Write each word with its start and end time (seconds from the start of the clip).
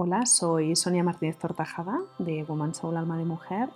Hola, 0.00 0.26
soy 0.26 0.76
Sonia 0.76 1.02
Martínez 1.02 1.38
Tortajada 1.38 1.98
de 2.20 2.44
Woman 2.44 2.72
Soul 2.72 2.96
Alma 2.96 3.18
de 3.18 3.24
Mujer, 3.24 3.68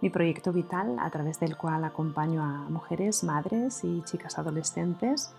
mi 0.00 0.08
proyecto 0.08 0.50
vital 0.50 0.96
a 0.98 1.10
través 1.10 1.40
del 1.40 1.58
cual 1.58 1.84
acompaño 1.84 2.42
a 2.42 2.70
mujeres, 2.70 3.22
madres 3.22 3.84
y 3.84 4.00
chicas 4.04 4.38
adolescentes 4.38 5.34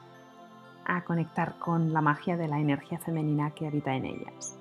a 0.85 1.03
conectar 1.03 1.57
con 1.57 1.93
la 1.93 2.01
magia 2.01 2.37
de 2.37 2.47
la 2.47 2.59
energía 2.59 2.99
femenina 2.99 3.55
que 3.55 3.65
habita 3.65 3.95
en 3.95 4.05
ellas. 4.05 4.55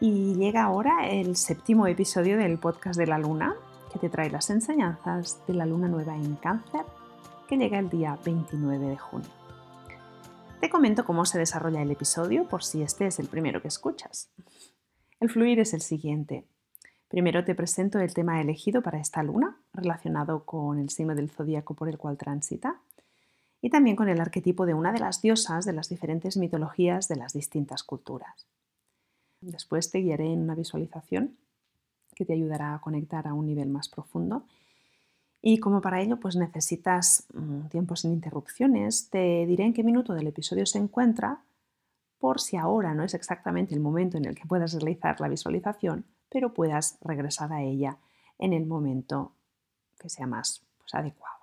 Y 0.00 0.32
llega 0.36 0.64
ahora 0.64 1.06
el 1.10 1.36
séptimo 1.36 1.86
episodio 1.86 2.38
del 2.38 2.56
podcast 2.56 2.98
de 2.98 3.06
la 3.06 3.18
luna, 3.18 3.54
que 3.92 3.98
te 3.98 4.08
trae 4.08 4.30
las 4.30 4.48
enseñanzas 4.48 5.42
de 5.46 5.52
la 5.52 5.66
luna 5.66 5.88
nueva 5.88 6.16
en 6.16 6.36
cáncer, 6.36 6.86
que 7.46 7.58
llega 7.58 7.78
el 7.78 7.90
día 7.90 8.18
29 8.24 8.78
de 8.78 8.96
junio. 8.96 9.37
Te 10.60 10.70
comento 10.70 11.04
cómo 11.04 11.24
se 11.24 11.38
desarrolla 11.38 11.82
el 11.82 11.90
episodio 11.92 12.48
por 12.48 12.64
si 12.64 12.82
este 12.82 13.06
es 13.06 13.20
el 13.20 13.28
primero 13.28 13.62
que 13.62 13.68
escuchas. 13.68 14.28
El 15.20 15.30
fluir 15.30 15.60
es 15.60 15.72
el 15.72 15.82
siguiente. 15.82 16.44
Primero 17.06 17.44
te 17.44 17.54
presento 17.54 18.00
el 18.00 18.12
tema 18.12 18.40
elegido 18.40 18.82
para 18.82 18.98
esta 18.98 19.22
luna, 19.22 19.56
relacionado 19.72 20.44
con 20.44 20.80
el 20.80 20.90
signo 20.90 21.14
del 21.14 21.30
zodíaco 21.30 21.74
por 21.74 21.88
el 21.88 21.96
cual 21.96 22.18
transita, 22.18 22.80
y 23.62 23.70
también 23.70 23.94
con 23.94 24.08
el 24.08 24.20
arquetipo 24.20 24.66
de 24.66 24.74
una 24.74 24.92
de 24.92 24.98
las 24.98 25.22
diosas 25.22 25.64
de 25.64 25.74
las 25.74 25.88
diferentes 25.88 26.36
mitologías 26.36 27.06
de 27.06 27.16
las 27.16 27.32
distintas 27.32 27.84
culturas. 27.84 28.48
Después 29.40 29.92
te 29.92 29.98
guiaré 29.98 30.32
en 30.32 30.40
una 30.40 30.56
visualización 30.56 31.36
que 32.16 32.24
te 32.24 32.32
ayudará 32.32 32.74
a 32.74 32.80
conectar 32.80 33.28
a 33.28 33.34
un 33.34 33.46
nivel 33.46 33.68
más 33.68 33.88
profundo 33.88 34.44
y 35.40 35.58
como 35.58 35.80
para 35.80 36.00
ello 36.00 36.18
pues 36.18 36.36
necesitas 36.36 37.26
un 37.32 37.60
mm, 37.60 37.68
tiempo 37.68 37.96
sin 37.96 38.12
interrupciones, 38.12 39.10
te 39.10 39.46
diré 39.46 39.64
en 39.64 39.72
qué 39.72 39.82
minuto 39.84 40.14
del 40.14 40.26
episodio 40.26 40.66
se 40.66 40.78
encuentra, 40.78 41.42
por 42.18 42.40
si 42.40 42.56
ahora 42.56 42.94
no 42.94 43.04
es 43.04 43.14
exactamente 43.14 43.74
el 43.74 43.80
momento 43.80 44.16
en 44.16 44.24
el 44.24 44.34
que 44.34 44.46
puedas 44.46 44.74
realizar 44.74 45.20
la 45.20 45.28
visualización, 45.28 46.04
pero 46.28 46.52
puedas 46.52 46.98
regresar 47.00 47.52
a 47.52 47.62
ella 47.62 47.98
en 48.38 48.52
el 48.52 48.66
momento 48.66 49.32
que 49.98 50.08
sea 50.08 50.26
más 50.26 50.64
pues, 50.78 50.94
adecuado. 50.94 51.38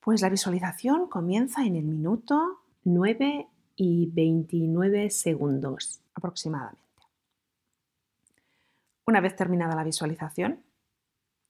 Pues 0.00 0.20
la 0.20 0.30
visualización 0.30 1.06
comienza 1.06 1.64
en 1.64 1.76
el 1.76 1.84
minuto 1.84 2.62
9 2.82 3.46
y 3.76 4.10
29 4.10 5.10
segundos 5.10 6.00
aproximadamente. 6.14 6.82
Una 9.06 9.20
vez 9.20 9.36
terminada 9.36 9.76
la 9.76 9.84
visualización, 9.84 10.64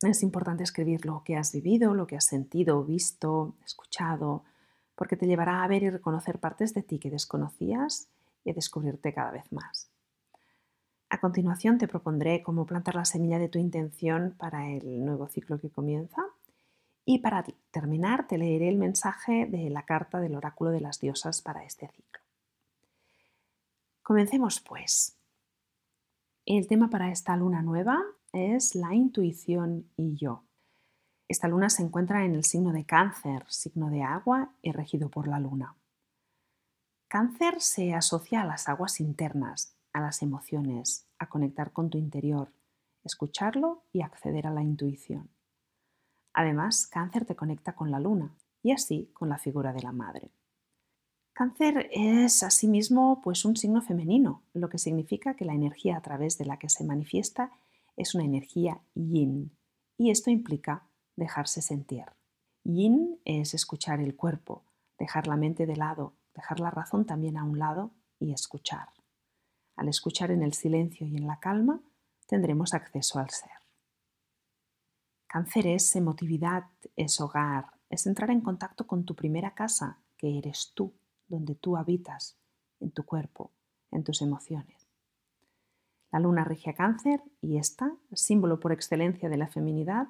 es 0.08 0.22
importante 0.22 0.64
escribir 0.64 1.05
lo 1.05 1.22
que 1.25 1.36
has 1.36 1.53
vivido, 1.53 1.95
lo 1.95 2.06
que 2.06 2.17
has 2.17 2.27
sentido, 2.27 2.84
visto, 2.84 3.55
escuchado, 3.64 4.45
porque 4.95 5.17
te 5.17 5.27
llevará 5.27 5.62
a 5.62 5.69
ver 5.69 5.83
y 5.83 5.91
reconocer 5.91 6.39
partes 6.39 6.75
de 6.75 6.83
ti 6.83 6.98
que 6.98 7.11
desconocías 7.11 8.08
y 8.45 8.50
a 8.50 8.55
descubrirte 8.55 9.12
cada 9.12 9.30
vez 9.30 9.50
más. 9.53 9.91
A 11.08 11.20
continuación 11.20 11.78
te 11.78 11.89
propondré 11.89 12.42
cómo 12.42 12.64
plantar 12.64 12.95
la 12.95 13.05
semilla 13.05 13.39
de 13.39 13.48
tu 13.48 13.58
intención 13.58 14.34
para 14.39 14.70
el 14.70 15.05
nuevo 15.05 15.28
ciclo 15.28 15.61
que 15.61 15.70
comienza 15.70 16.23
y 17.05 17.19
para 17.19 17.45
terminar 17.70 18.27
te 18.27 18.39
leeré 18.39 18.69
el 18.69 18.78
mensaje 18.78 19.47
de 19.47 19.69
la 19.70 19.84
carta 19.84 20.20
del 20.20 20.34
oráculo 20.34 20.70
de 20.70 20.80
las 20.80 21.00
diosas 21.00 21.42
para 21.42 21.64
este 21.64 21.89
ciclo. 21.89 22.23
Comencemos 24.03 24.61
pues. 24.61 25.19
El 26.45 26.67
tema 26.67 26.89
para 26.89 27.11
esta 27.11 27.36
luna 27.36 27.62
nueva 27.62 28.03
es 28.33 28.75
la 28.75 28.95
intuición 28.95 29.91
y 29.97 30.17
yo. 30.17 30.45
Esta 31.29 31.49
luna 31.49 31.71
se 31.71 31.83
encuentra 31.83 32.25
en 32.25 32.35
el 32.35 32.45
signo 32.45 32.73
de 32.73 32.85
cáncer, 32.85 33.45
signo 33.49 33.89
de 33.91 34.03
agua 34.03 34.55
y 34.61 34.73
regido 34.73 35.09
por 35.09 35.29
la 35.29 35.39
luna. 35.39 35.77
Cáncer 37.09 37.61
se 37.61 37.95
asocia 37.95 38.43
a 38.43 38.47
las 38.47 38.69
aguas 38.69 39.01
internas, 39.01 39.77
a 39.93 40.01
las 40.01 40.23
emociones, 40.23 41.07
a 41.19 41.29
conectar 41.29 41.73
con 41.73 41.91
tu 41.91 41.99
interior, 41.99 42.53
escucharlo 43.05 43.85
y 43.93 44.03
acceder 44.03 44.47
a 44.47 44.51
la 44.51 44.63
intuición. 44.63 45.31
Además, 46.33 46.87
cáncer 46.87 47.27
te 47.27 47.37
conecta 47.37 47.75
con 47.75 47.91
la 47.91 48.01
luna 48.01 48.35
y 48.63 48.73
así 48.73 49.11
con 49.13 49.29
la 49.29 49.39
figura 49.39 49.73
de 49.73 49.83
la 49.83 49.92
madre. 49.92 50.33
Cáncer 51.35 51.89
es 51.92 52.42
asimismo 52.42 53.21
pues 53.23 53.45
un 53.45 53.57
signo 53.57 53.81
femenino, 53.81 54.42
lo 54.53 54.69
que 54.69 54.79
significa 54.79 55.35
que 55.35 55.45
la 55.45 55.55
energía 55.55 55.97
a 55.97 56.03
través 56.03 56.37
de 56.37 56.45
la 56.45 56.59
que 56.59 56.69
se 56.69 56.85
manifiesta 56.85 57.51
es 57.97 58.14
una 58.14 58.25
energía 58.25 58.80
yin 58.95 59.57
y 59.97 60.11
esto 60.11 60.30
implica 60.30 60.86
dejarse 61.17 61.63
sentir. 61.63 62.05
Yin 62.64 63.20
es 63.25 63.55
escuchar 63.55 64.01
el 64.01 64.17
cuerpo, 64.17 64.64
dejar 64.98 65.27
la 65.27 65.36
mente 65.36 65.67
de 65.67 65.77
lado, 65.77 66.14
dejar 66.35 66.61
la 66.61 66.70
razón 66.70 67.07
también 67.07 67.36
a 67.36 67.45
un 67.45 67.58
lado 67.58 67.92
y 68.19 68.33
escuchar. 68.33 68.89
Al 69.77 69.89
escuchar 69.89 70.30
en 70.30 70.42
el 70.42 70.53
silencio 70.53 71.07
y 71.07 71.17
en 71.17 71.27
la 71.27 71.41
calma, 71.41 71.83
tendremos 72.27 72.75
acceso 72.75 73.19
al 73.19 73.30
ser. 73.30 73.51
Cáncer 75.27 75.67
es 75.67 75.97
emotividad, 75.97 76.64
es 76.95 77.20
hogar, 77.20 77.67
es 77.89 78.07
entrar 78.07 78.30
en 78.30 78.42
contacto 78.42 78.86
con 78.86 79.05
tu 79.05 79.14
primera 79.14 79.55
casa, 79.55 79.98
que 80.17 80.39
eres 80.39 80.73
tú, 80.74 80.92
donde 81.27 81.55
tú 81.55 81.77
habitas, 81.77 82.39
en 82.80 82.91
tu 82.91 83.05
cuerpo, 83.05 83.51
en 83.91 84.05
tus 84.05 84.23
emociones. 84.23 84.82
La 86.12 86.20
luna 86.20 86.45
rige 86.45 86.74
cáncer 86.74 87.23
y 87.40 87.56
esta, 87.56 87.96
símbolo 88.12 88.61
por 88.61 88.70
excelencia 88.70 89.30
de 89.30 89.39
la 89.39 89.48
feminidad, 89.48 90.08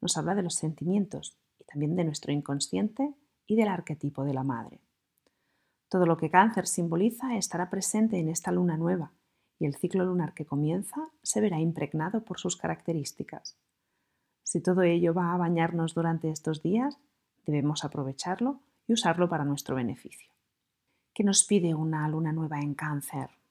nos 0.00 0.16
habla 0.16 0.34
de 0.34 0.42
los 0.42 0.54
sentimientos 0.54 1.38
y 1.60 1.64
también 1.64 1.94
de 1.94 2.04
nuestro 2.04 2.32
inconsciente 2.32 3.14
y 3.46 3.56
del 3.56 3.68
arquetipo 3.68 4.24
de 4.24 4.32
la 4.32 4.44
madre. 4.44 4.80
Todo 5.88 6.06
lo 6.06 6.16
que 6.16 6.30
cáncer 6.30 6.66
simboliza 6.66 7.36
estará 7.36 7.68
presente 7.68 8.18
en 8.18 8.30
esta 8.30 8.50
luna 8.50 8.78
nueva 8.78 9.12
y 9.58 9.66
el 9.66 9.76
ciclo 9.76 10.06
lunar 10.06 10.32
que 10.32 10.46
comienza 10.46 11.10
se 11.22 11.42
verá 11.42 11.60
impregnado 11.60 12.24
por 12.24 12.40
sus 12.40 12.56
características. 12.56 13.58
Si 14.42 14.62
todo 14.62 14.82
ello 14.82 15.12
va 15.12 15.34
a 15.34 15.36
bañarnos 15.36 15.94
durante 15.94 16.30
estos 16.30 16.62
días, 16.62 16.98
debemos 17.44 17.84
aprovecharlo 17.84 18.60
y 18.86 18.94
usarlo 18.94 19.28
para 19.28 19.44
nuestro 19.44 19.76
beneficio. 19.76 20.32
¿Qué 21.12 21.24
nos 21.24 21.44
pide 21.44 21.74
una 21.74 22.08
luna 22.08 22.32
nueva 22.32 22.58
en 22.60 22.74
cáncer? 22.74 23.41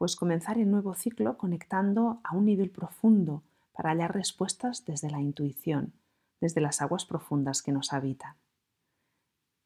Pues 0.00 0.16
comenzar 0.16 0.56
el 0.56 0.70
nuevo 0.70 0.94
ciclo 0.94 1.36
conectando 1.36 2.20
a 2.24 2.34
un 2.34 2.46
nivel 2.46 2.70
profundo 2.70 3.42
para 3.72 3.90
hallar 3.90 4.14
respuestas 4.14 4.86
desde 4.86 5.10
la 5.10 5.20
intuición, 5.20 5.92
desde 6.40 6.62
las 6.62 6.80
aguas 6.80 7.04
profundas 7.04 7.60
que 7.60 7.70
nos 7.70 7.92
habitan. 7.92 8.34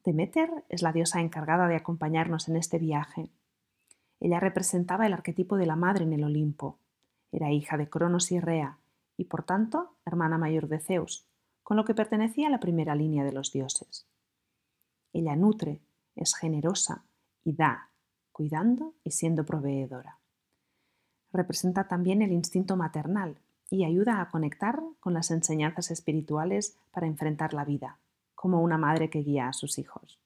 Demeter 0.02 0.64
es 0.68 0.82
la 0.82 0.92
diosa 0.92 1.20
encargada 1.20 1.68
de 1.68 1.76
acompañarnos 1.76 2.48
en 2.48 2.56
este 2.56 2.80
viaje. 2.80 3.30
Ella 4.18 4.40
representaba 4.40 5.06
el 5.06 5.12
arquetipo 5.12 5.56
de 5.56 5.66
la 5.66 5.76
madre 5.76 6.02
en 6.02 6.12
el 6.12 6.24
Olimpo. 6.24 6.80
Era 7.30 7.52
hija 7.52 7.76
de 7.76 7.88
Cronos 7.88 8.32
y 8.32 8.40
Rea 8.40 8.78
y 9.16 9.26
por 9.26 9.44
tanto 9.44 9.94
hermana 10.04 10.36
mayor 10.36 10.66
de 10.66 10.80
Zeus, 10.80 11.28
con 11.62 11.76
lo 11.76 11.84
que 11.84 11.94
pertenecía 11.94 12.48
a 12.48 12.50
la 12.50 12.58
primera 12.58 12.96
línea 12.96 13.22
de 13.22 13.30
los 13.30 13.52
dioses. 13.52 14.08
Ella 15.12 15.36
nutre, 15.36 15.80
es 16.16 16.34
generosa 16.34 17.04
y 17.44 17.52
da, 17.52 17.90
cuidando 18.32 18.94
y 19.04 19.12
siendo 19.12 19.44
proveedora 19.44 20.18
representa 21.34 21.88
también 21.88 22.22
el 22.22 22.32
instinto 22.32 22.76
maternal 22.76 23.36
y 23.68 23.84
ayuda 23.84 24.20
a 24.20 24.30
conectar 24.30 24.82
con 25.00 25.12
las 25.12 25.30
enseñanzas 25.30 25.90
espirituales 25.90 26.78
para 26.92 27.06
enfrentar 27.06 27.52
la 27.52 27.64
vida, 27.64 27.98
como 28.34 28.62
una 28.62 28.78
madre 28.78 29.10
que 29.10 29.20
guía 29.20 29.48
a 29.48 29.52
sus 29.52 29.78
hijos. 29.78 30.18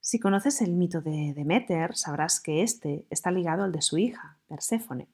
Si 0.00 0.18
conoces 0.18 0.62
el 0.62 0.72
mito 0.72 1.02
de 1.02 1.34
Demeter, 1.34 1.96
sabrás 1.96 2.40
que 2.40 2.62
este 2.62 3.04
está 3.10 3.30
ligado 3.30 3.64
al 3.64 3.72
de 3.72 3.82
su 3.82 3.98
hija, 3.98 4.38
Perséfone. 4.48 5.08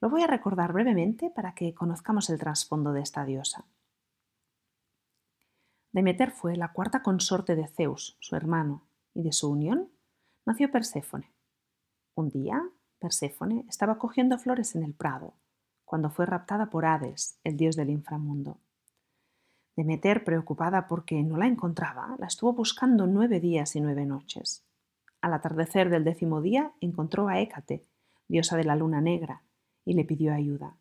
Lo 0.00 0.08
voy 0.08 0.22
a 0.22 0.26
recordar 0.26 0.72
brevemente 0.72 1.28
para 1.28 1.54
que 1.54 1.74
conozcamos 1.74 2.30
el 2.30 2.38
trasfondo 2.38 2.92
de 2.92 3.02
esta 3.02 3.24
diosa. 3.24 3.66
Demeter 5.92 6.30
fue 6.30 6.56
la 6.56 6.72
cuarta 6.72 7.02
consorte 7.02 7.56
de 7.56 7.66
Zeus, 7.66 8.16
su 8.20 8.36
hermano, 8.36 8.86
y 9.12 9.22
de 9.22 9.32
su 9.32 9.50
unión 9.50 9.90
nació 10.44 10.70
Perséfone. 10.70 11.32
Un 12.14 12.28
día, 12.28 12.62
Perséfone 12.98 13.64
estaba 13.68 13.98
cogiendo 13.98 14.38
flores 14.38 14.74
en 14.74 14.82
el 14.82 14.94
prado, 14.94 15.34
cuando 15.84 16.10
fue 16.10 16.26
raptada 16.26 16.70
por 16.70 16.86
Hades, 16.86 17.38
el 17.44 17.56
dios 17.56 17.76
del 17.76 17.90
inframundo. 17.90 18.58
Demeter, 19.76 20.24
preocupada 20.24 20.86
porque 20.86 21.22
no 21.22 21.36
la 21.36 21.46
encontraba, 21.46 22.16
la 22.18 22.26
estuvo 22.26 22.54
buscando 22.54 23.06
nueve 23.06 23.40
días 23.40 23.76
y 23.76 23.80
nueve 23.80 24.06
noches. 24.06 24.64
Al 25.20 25.34
atardecer 25.34 25.90
del 25.90 26.04
décimo 26.04 26.40
día 26.40 26.72
encontró 26.80 27.28
a 27.28 27.40
Hécate, 27.40 27.84
diosa 28.26 28.56
de 28.56 28.64
la 28.64 28.76
luna 28.76 29.00
negra, 29.00 29.42
y 29.84 29.94
le 29.94 30.04
pidió 30.04 30.32
ayuda. 30.32 30.76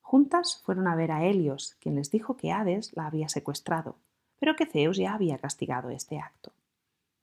Juntas 0.00 0.62
fueron 0.64 0.86
a 0.86 0.94
ver 0.94 1.10
a 1.12 1.24
Helios, 1.24 1.76
quien 1.80 1.96
les 1.96 2.10
dijo 2.10 2.36
que 2.36 2.52
Hades 2.52 2.96
la 2.96 3.06
había 3.06 3.28
secuestrado, 3.28 3.96
pero 4.38 4.56
que 4.56 4.66
Zeus 4.66 4.96
ya 4.96 5.14
había 5.14 5.38
castigado 5.38 5.90
este 5.90 6.18
acto. 6.18 6.52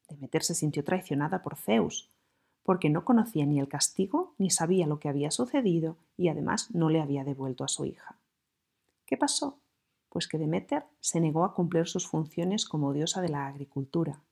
Demeter 0.10 0.44
se 0.44 0.54
sintió 0.54 0.84
traicionada 0.84 1.42
por 1.42 1.56
Zeus, 1.56 2.12
porque 2.65 2.89
no 2.89 3.06
conocía 3.06 3.45
ni 3.45 3.59
el 3.59 3.67
castigo 3.67 4.33
ni 4.39 4.50
sabía 4.50 4.88
lo 4.88 5.00
que 5.00 5.07
había 5.07 5.29
sucedido 5.29 5.97
y 6.17 6.29
además 6.29 6.73
no 6.73 6.89
le 6.89 7.00
había 7.00 7.23
devuelto 7.23 7.63
a 7.63 7.67
su 7.67 7.85
hija. 7.85 8.17
¿Qué 9.06 9.17
pasó? 9.17 9.59
Pues 10.09 10.27
que 10.27 10.39
Demeter 10.39 10.83
se 11.00 11.21
negó 11.21 11.45
a 11.45 11.53
cumplir 11.53 11.88
sus 11.88 12.07
funciones 12.07 12.65
como 12.65 12.91
diosa 12.91 13.21
de 13.21 13.29
la 13.29 13.45
agricultura, 13.45 14.23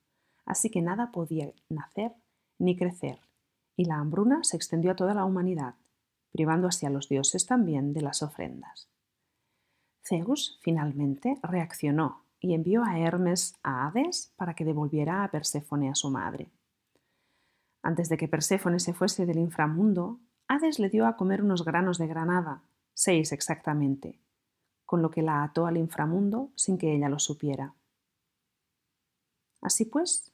así 0.46 0.72
que 0.72 0.82
nada 0.82 1.12
podía 1.12 1.54
nacer 1.70 2.16
ni 2.58 2.76
crecer, 2.76 3.20
y 3.78 3.86
la 3.86 4.00
hambruna 4.00 4.44
se 4.44 4.58
extendió 4.58 4.92
a 4.92 4.96
toda 4.96 5.14
la 5.14 5.26
humanidad, 5.26 5.76
privando 6.32 6.68
así 6.68 6.88
a 6.88 6.90
los 6.90 7.10
dioses 7.10 7.46
también 7.46 7.94
de 7.94 8.02
las 8.02 8.24
ofrendas. 8.24 8.90
Zeus 10.04 10.58
finalmente 10.64 11.38
reaccionó 11.44 12.24
y 12.40 12.56
envió 12.56 12.84
a 12.84 12.98
Hermes 12.98 13.56
a 13.62 13.86
Hades 13.86 14.34
para 14.38 14.56
que 14.56 14.66
devolviera 14.66 15.24
a 15.24 15.30
Perséfone 15.30 15.90
a 15.90 15.96
su 15.96 16.10
madre. 16.10 16.50
Antes 17.84 18.08
de 18.08 18.16
que 18.16 18.30
Perséfone 18.30 18.80
se 18.80 18.94
fuese 18.94 19.26
del 19.26 19.38
inframundo, 19.38 20.22
Hades 20.48 20.80
le 20.80 20.90
dio 20.90 21.06
a 21.06 21.18
comer 21.18 21.44
unos 21.44 21.66
granos 21.66 21.98
de 21.98 22.08
granada, 22.08 22.64
seis 22.94 23.34
exactamente, 23.34 24.22
con 24.86 25.02
lo 25.02 25.12
que 25.12 25.22
la 25.22 25.44
ató 25.44 25.68
al 25.68 25.78
inframundo 25.78 26.52
sin 26.56 26.78
que 26.78 26.96
ella 26.96 27.10
lo 27.10 27.20
supiera. 27.20 27.76
Así 29.62 29.86
pues, 29.86 30.32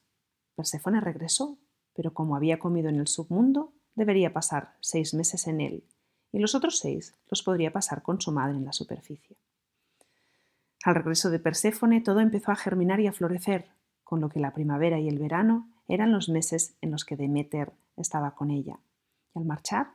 Perséfone 0.55 1.01
regresó, 1.01 1.57
pero 1.93 2.13
como 2.13 2.35
había 2.35 2.59
comido 2.59 2.87
en 2.87 2.97
el 2.97 3.07
submundo, 3.07 3.73
debería 3.95 4.31
pasar 4.31 4.75
seis 4.79 5.15
meses 5.15 5.47
en 5.47 5.59
él, 5.59 5.83
y 6.31 6.39
los 6.39 6.53
otros 6.53 6.77
seis 6.77 7.15
los 7.29 7.41
podría 7.41 7.73
pasar 7.73 8.03
con 8.03 8.21
su 8.21 8.31
madre 8.31 8.57
en 8.57 8.65
la 8.65 8.73
superficie. 8.73 9.37
Al 10.83 10.95
regreso 10.95 11.31
de 11.31 11.39
Perséfone 11.39 12.01
todo 12.01 12.19
empezó 12.19 12.51
a 12.51 12.55
germinar 12.55 12.99
y 12.99 13.07
a 13.07 13.11
florecer, 13.11 13.71
con 14.03 14.21
lo 14.21 14.29
que 14.29 14.39
la 14.39 14.53
primavera 14.53 14.99
y 14.99 15.07
el 15.07 15.17
verano 15.17 15.67
eran 15.89 16.11
los 16.11 16.29
meses 16.29 16.75
en 16.81 16.91
los 16.91 17.03
que 17.03 17.17
Deméter 17.17 17.73
estaba 17.97 18.35
con 18.35 18.51
ella. 18.51 18.79
Y 19.35 19.39
al 19.39 19.45
marchar, 19.45 19.87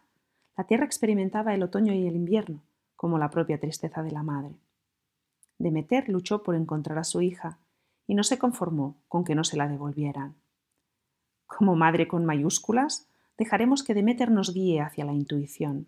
la 0.56 0.64
tierra 0.64 0.84
experimentaba 0.84 1.54
el 1.54 1.62
otoño 1.62 1.94
y 1.94 2.06
el 2.06 2.16
invierno, 2.16 2.62
como 2.96 3.18
la 3.18 3.30
propia 3.30 3.58
tristeza 3.58 4.02
de 4.02 4.10
la 4.10 4.22
madre. 4.22 4.54
Demeter 5.58 6.08
luchó 6.08 6.42
por 6.42 6.56
encontrar 6.56 6.98
a 6.98 7.04
su 7.04 7.22
hija 7.22 7.58
y 8.06 8.14
no 8.14 8.24
se 8.24 8.38
conformó 8.38 8.96
con 9.08 9.24
que 9.24 9.34
no 9.34 9.44
se 9.44 9.56
la 9.56 9.68
devolvieran. 9.68 10.34
Como 11.46 11.76
madre 11.76 12.08
con 12.08 12.24
mayúsculas, 12.24 13.08
dejaremos 13.38 13.82
que 13.82 13.94
Demeter 13.94 14.30
nos 14.30 14.52
guíe 14.52 14.80
hacia 14.80 15.04
la 15.04 15.12
intuición. 15.12 15.86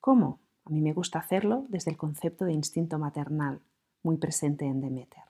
¿Cómo? 0.00 0.40
A 0.64 0.70
mí 0.70 0.80
me 0.80 0.92
gusta 0.92 1.18
hacerlo 1.18 1.66
desde 1.68 1.90
el 1.90 1.96
concepto 1.96 2.44
de 2.44 2.52
instinto 2.52 2.98
maternal, 2.98 3.60
muy 4.02 4.16
presente 4.16 4.64
en 4.64 4.80
Demeter. 4.80 5.27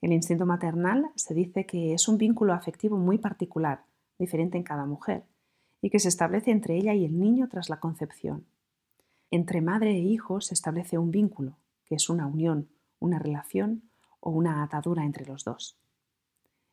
El 0.00 0.12
instinto 0.12 0.46
maternal 0.46 1.10
se 1.16 1.34
dice 1.34 1.66
que 1.66 1.92
es 1.92 2.06
un 2.06 2.18
vínculo 2.18 2.52
afectivo 2.52 2.96
muy 2.96 3.18
particular, 3.18 3.84
diferente 4.18 4.56
en 4.56 4.62
cada 4.62 4.86
mujer, 4.86 5.24
y 5.82 5.90
que 5.90 5.98
se 5.98 6.08
establece 6.08 6.50
entre 6.50 6.76
ella 6.76 6.94
y 6.94 7.04
el 7.04 7.18
niño 7.18 7.48
tras 7.48 7.68
la 7.68 7.80
concepción. 7.80 8.46
Entre 9.30 9.60
madre 9.60 9.90
e 9.90 9.98
hijo 9.98 10.40
se 10.40 10.54
establece 10.54 10.98
un 10.98 11.10
vínculo, 11.10 11.56
que 11.84 11.96
es 11.96 12.08
una 12.08 12.26
unión, 12.26 12.68
una 13.00 13.18
relación 13.18 13.82
o 14.20 14.30
una 14.30 14.62
atadura 14.62 15.04
entre 15.04 15.26
los 15.26 15.44
dos. 15.44 15.76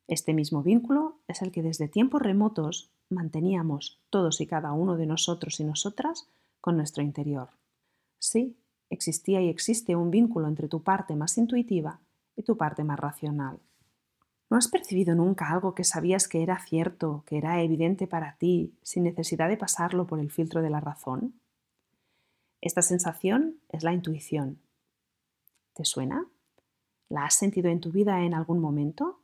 Este 0.08 0.34
mismo 0.34 0.62
vínculo 0.62 1.18
es 1.28 1.42
el 1.42 1.52
que 1.52 1.64
desde 1.64 1.88
tiempos 1.88 2.22
remotos 2.22 2.92
manteníamos 3.10 4.00
todos 4.12 4.40
y 4.40 4.46
cada 4.46 4.72
uno 4.72 4.98
de 4.98 5.08
nosotros 5.08 5.60
y 5.60 5.64
nosotras 5.64 6.28
con 6.62 6.78
nuestro 6.78 7.04
interior. 7.04 7.50
Sí, 8.20 8.56
existía 8.90 9.42
y 9.42 9.50
existe 9.50 9.96
un 9.96 10.12
vínculo 10.12 10.48
entre 10.48 10.68
tu 10.68 10.84
parte 10.84 11.16
más 11.16 11.38
intuitiva 11.38 12.00
y 12.36 12.44
tu 12.44 12.58
parte 12.58 12.84
más 12.84 13.00
racional. 13.00 13.60
¿No 14.50 14.58
has 14.58 14.68
percibido 14.68 15.16
nunca 15.16 15.50
algo 15.52 15.74
que 15.74 15.84
sabías 15.84 16.28
que 16.28 16.44
era 16.44 16.60
cierto, 16.60 17.24
que 17.26 17.38
era 17.38 17.62
evidente 17.62 18.06
para 18.06 18.38
ti, 18.38 18.78
sin 18.84 19.04
necesidad 19.04 19.50
de 19.50 19.58
pasarlo 19.58 20.06
por 20.06 20.20
el 20.20 20.32
filtro 20.32 20.62
de 20.62 20.70
la 20.70 20.80
razón? 20.80 21.40
Esta 22.62 22.82
sensación 22.82 23.60
es 23.70 23.84
la 23.84 23.94
intuición. 23.94 24.60
¿Te 25.74 25.84
suena? 25.84 26.28
¿La 27.10 27.26
has 27.26 27.34
sentido 27.34 27.70
en 27.70 27.80
tu 27.80 27.92
vida 27.92 28.24
en 28.24 28.34
algún 28.34 28.60
momento? 28.60 29.22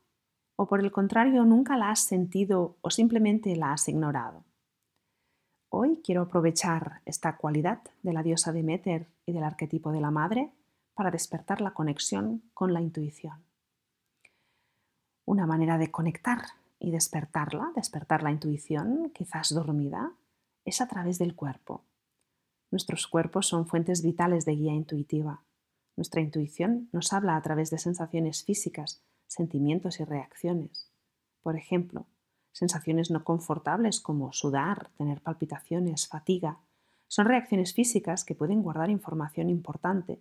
¿O 0.56 0.66
por 0.66 0.80
el 0.80 0.92
contrario 0.92 1.44
nunca 1.44 1.76
la 1.76 1.90
has 1.90 2.04
sentido 2.04 2.76
o 2.82 2.90
simplemente 2.90 3.56
la 3.56 3.72
has 3.72 3.88
ignorado? 3.88 4.44
Hoy 5.70 6.02
quiero 6.04 6.22
aprovechar 6.22 7.00
esta 7.06 7.36
cualidad 7.36 7.80
de 8.02 8.12
la 8.12 8.22
diosa 8.22 8.52
Demeter 8.52 9.08
y 9.24 9.32
del 9.32 9.44
arquetipo 9.44 9.90
de 9.90 10.00
la 10.00 10.10
madre 10.10 10.52
para 10.94 11.10
despertar 11.10 11.60
la 11.60 11.72
conexión 11.72 12.42
con 12.54 12.72
la 12.72 12.80
intuición. 12.80 13.44
Una 15.24 15.46
manera 15.46 15.78
de 15.78 15.90
conectar 15.90 16.42
y 16.78 16.90
despertarla, 16.90 17.72
despertar 17.74 18.22
la 18.22 18.32
intuición, 18.32 19.10
quizás 19.14 19.54
dormida, 19.54 20.12
es 20.64 20.80
a 20.80 20.88
través 20.88 21.18
del 21.18 21.34
cuerpo. 21.34 21.84
Nuestros 22.70 23.06
cuerpos 23.06 23.46
son 23.46 23.66
fuentes 23.66 24.02
vitales 24.02 24.44
de 24.44 24.52
guía 24.52 24.72
intuitiva. 24.72 25.44
Nuestra 25.96 26.20
intuición 26.20 26.88
nos 26.92 27.12
habla 27.12 27.36
a 27.36 27.42
través 27.42 27.70
de 27.70 27.78
sensaciones 27.78 28.44
físicas, 28.44 29.04
sentimientos 29.26 30.00
y 30.00 30.04
reacciones. 30.04 30.90
Por 31.42 31.56
ejemplo, 31.56 32.06
Sensaciones 32.52 33.10
no 33.10 33.24
confortables 33.24 34.00
como 34.00 34.32
sudar, 34.32 34.90
tener 34.98 35.22
palpitaciones, 35.22 36.06
fatiga, 36.06 36.60
son 37.08 37.26
reacciones 37.26 37.72
físicas 37.74 38.24
que 38.24 38.34
pueden 38.34 38.62
guardar 38.62 38.90
información 38.90 39.48
importante 39.48 40.18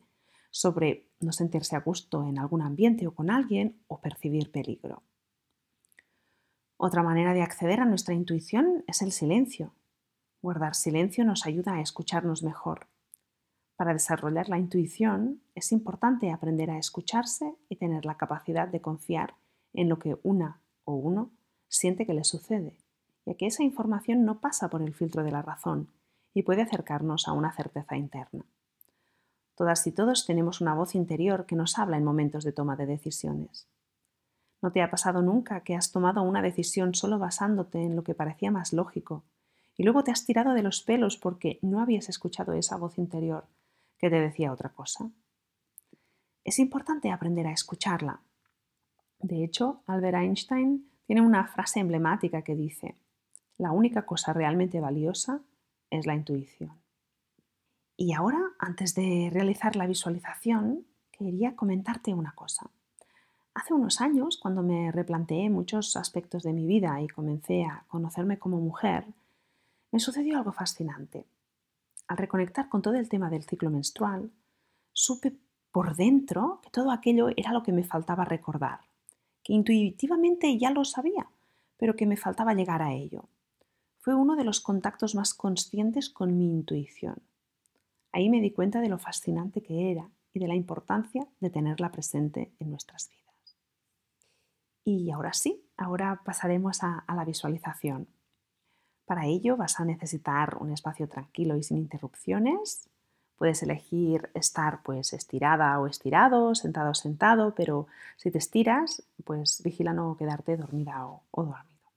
sobre 0.51 1.09
no 1.19 1.31
sentirse 1.31 1.75
a 1.75 1.80
gusto 1.80 2.27
en 2.27 2.38
algún 2.38 2.62
ambiente 2.62 3.07
o 3.07 3.15
con 3.15 3.31
alguien 3.31 3.81
o 3.88 4.01
percibir 4.01 4.51
peligro. 4.51 5.01
Otra 6.77 7.03
manera 7.03 7.33
de 7.33 7.42
acceder 7.42 7.80
a 7.80 7.86
nuestra 7.86 8.13
intuición 8.13 8.83
es 8.88 9.01
el 9.01 9.12
silencio. 9.12 9.74
Guardar 10.42 10.75
silencio 10.75 11.24
nos 11.24 11.45
ayuda 11.45 11.75
a 11.75 11.81
escucharnos 11.81 12.44
mejor. 12.44 12.88
Para 13.75 13.94
desarrollar 13.94 14.50
la 14.50 14.59
intuición 14.59 15.42
es 15.56 15.71
importante 15.71 16.31
aprender 16.31 16.69
a 16.69 16.77
escucharse 16.77 17.56
y 17.69 17.77
tener 17.77 18.06
la 18.06 18.18
capacidad 18.18 18.68
de 18.68 18.81
confiar 18.81 19.36
en 19.74 19.89
lo 19.89 20.00
que 20.00 20.18
una 20.24 20.62
o 20.83 20.95
uno 20.95 21.31
siente 21.68 22.06
que 22.06 22.13
le 22.13 22.24
sucede, 22.24 22.75
ya 23.25 23.36
que 23.36 23.47
esa 23.47 23.63
información 23.63 24.25
no 24.25 24.39
pasa 24.39 24.69
por 24.69 24.81
el 24.81 24.94
filtro 24.94 25.24
de 25.24 25.31
la 25.31 25.42
razón 25.42 25.88
y 26.33 26.44
puede 26.44 26.62
acercarnos 26.62 27.27
a 27.27 27.33
una 27.33 27.54
certeza 27.54 27.95
interna. 27.95 28.45
Todas 29.56 29.86
y 29.88 29.92
todos 29.92 30.25
tenemos 30.25 30.62
una 30.62 30.74
voz 30.74 30.95
interior 30.95 31.45
que 31.45 31.56
nos 31.56 31.77
habla 31.77 31.98
en 31.98 32.03
momentos 32.03 32.44
de 32.44 32.51
toma 32.51 32.75
de 32.75 32.86
decisiones. 32.86 33.68
¿No 34.62 34.71
te 34.71 34.81
ha 34.81 34.92
pasado 34.92 35.21
nunca 35.21 35.62
que 35.62 35.75
has 35.75 35.92
tomado 35.92 36.21
una 36.21 36.42
decisión 36.42 36.94
solo 36.94 37.18
basándote 37.19 37.81
en 37.81 37.95
lo 37.95 38.03
que 38.03 38.13
parecía 38.13 38.51
más 38.51 38.74
lógico 38.74 39.24
y 39.75 39.83
luego 39.83 40.03
te 40.03 40.12
has 40.12 40.25
tirado 40.25 40.53
de 40.53 40.63
los 40.63 40.81
pelos 40.81 41.18
porque 41.18 41.57
no 41.62 41.80
habías 41.80 42.09
escuchado 42.09 42.53
esa 42.53 42.77
voz 42.77 42.98
interior 42.98 43.45
que 43.98 44.09
te 44.09 44.19
decía 44.19 44.51
otra 44.51 44.69
cosa? 44.69 45.09
Es 46.44 46.59
importante 46.59 47.12
aprender 47.12 47.47
a 47.47 47.51
escucharla. 47.51 48.21
De 49.19 49.44
hecho, 49.44 49.83
Albert 49.86 50.18
Einstein 50.18 50.89
tiene 51.06 51.21
una 51.21 51.47
frase 51.47 51.80
emblemática 51.80 52.42
que 52.42 52.56
dice, 52.56 52.95
la 53.57 53.71
única 53.71 54.06
cosa 54.06 54.33
realmente 54.33 54.80
valiosa 54.80 55.42
es 55.92 56.07
la 56.07 56.15
intuición. 56.15 56.81
Y 58.03 58.13
ahora, 58.13 58.41
antes 58.57 58.95
de 58.95 59.29
realizar 59.31 59.75
la 59.75 59.85
visualización, 59.85 60.87
quería 61.11 61.55
comentarte 61.55 62.15
una 62.15 62.31
cosa. 62.31 62.67
Hace 63.53 63.75
unos 63.75 64.01
años, 64.01 64.39
cuando 64.41 64.63
me 64.63 64.91
replanteé 64.91 65.51
muchos 65.51 65.95
aspectos 65.95 66.41
de 66.41 66.51
mi 66.51 66.65
vida 66.65 66.99
y 66.99 67.07
comencé 67.07 67.63
a 67.63 67.83
conocerme 67.89 68.39
como 68.39 68.59
mujer, 68.59 69.05
me 69.91 69.99
sucedió 69.99 70.39
algo 70.39 70.51
fascinante. 70.51 71.27
Al 72.07 72.17
reconectar 72.17 72.69
con 72.69 72.81
todo 72.81 72.95
el 72.95 73.07
tema 73.07 73.29
del 73.29 73.43
ciclo 73.43 73.69
menstrual, 73.69 74.31
supe 74.93 75.35
por 75.71 75.95
dentro 75.95 76.59
que 76.63 76.71
todo 76.71 76.89
aquello 76.89 77.29
era 77.37 77.53
lo 77.53 77.61
que 77.61 77.71
me 77.71 77.83
faltaba 77.83 78.25
recordar 78.25 78.79
que 79.43 79.53
intuitivamente 79.53 80.57
ya 80.57 80.71
lo 80.71 80.85
sabía, 80.85 81.27
pero 81.77 81.95
que 81.95 82.07
me 82.07 82.17
faltaba 82.17 82.55
llegar 82.55 82.81
a 82.81 82.93
ello. 82.93 83.25
Fue 83.99 84.15
uno 84.15 84.35
de 84.35 84.43
los 84.43 84.59
contactos 84.59 85.13
más 85.13 85.35
conscientes 85.35 86.09
con 86.09 86.35
mi 86.35 86.49
intuición. 86.49 87.21
Ahí 88.11 88.30
me 88.30 88.41
di 88.41 88.51
cuenta 88.51 88.81
de 88.81 88.89
lo 88.89 88.97
fascinante 88.97 89.61
que 89.61 89.91
era 89.91 90.09
y 90.33 90.39
de 90.39 90.47
la 90.47 90.56
importancia 90.56 91.27
de 91.39 91.49
tenerla 91.49 91.91
presente 91.91 92.51
en 92.59 92.69
nuestras 92.69 93.09
vidas. 93.09 93.57
Y 94.83 95.11
ahora 95.11 95.33
sí, 95.33 95.63
ahora 95.77 96.21
pasaremos 96.25 96.83
a, 96.83 97.06
la 97.07 97.25
visualización. 97.25 98.07
Para 99.06 99.25
ello 99.25 99.57
vas 99.57 99.80
a 99.80 99.85
necesitar 99.85 100.57
un 100.59 100.71
espacio 100.71 101.07
tranquilo 101.07 101.56
y 101.56 101.63
sin 101.63 101.77
interrupciones, 101.77 102.87
Puedes 103.37 103.63
elegir 103.63 104.30
estar 104.35 104.83
pues 104.83 105.13
estirada 105.13 105.80
o 105.80 105.87
estirado, 105.87 106.53
sentado 106.53 106.91
o 106.91 106.94
sentado, 106.94 107.56
pero 107.56 107.87
si 108.15 108.30
te 108.30 108.37
estiras, 108.37 109.01
pues 109.23 109.63
vigila 109.63 109.94
no 109.94 110.15
quedarte 110.15 110.57
dormida 110.57 111.07
o 111.07 111.44
dormido. 111.44 111.89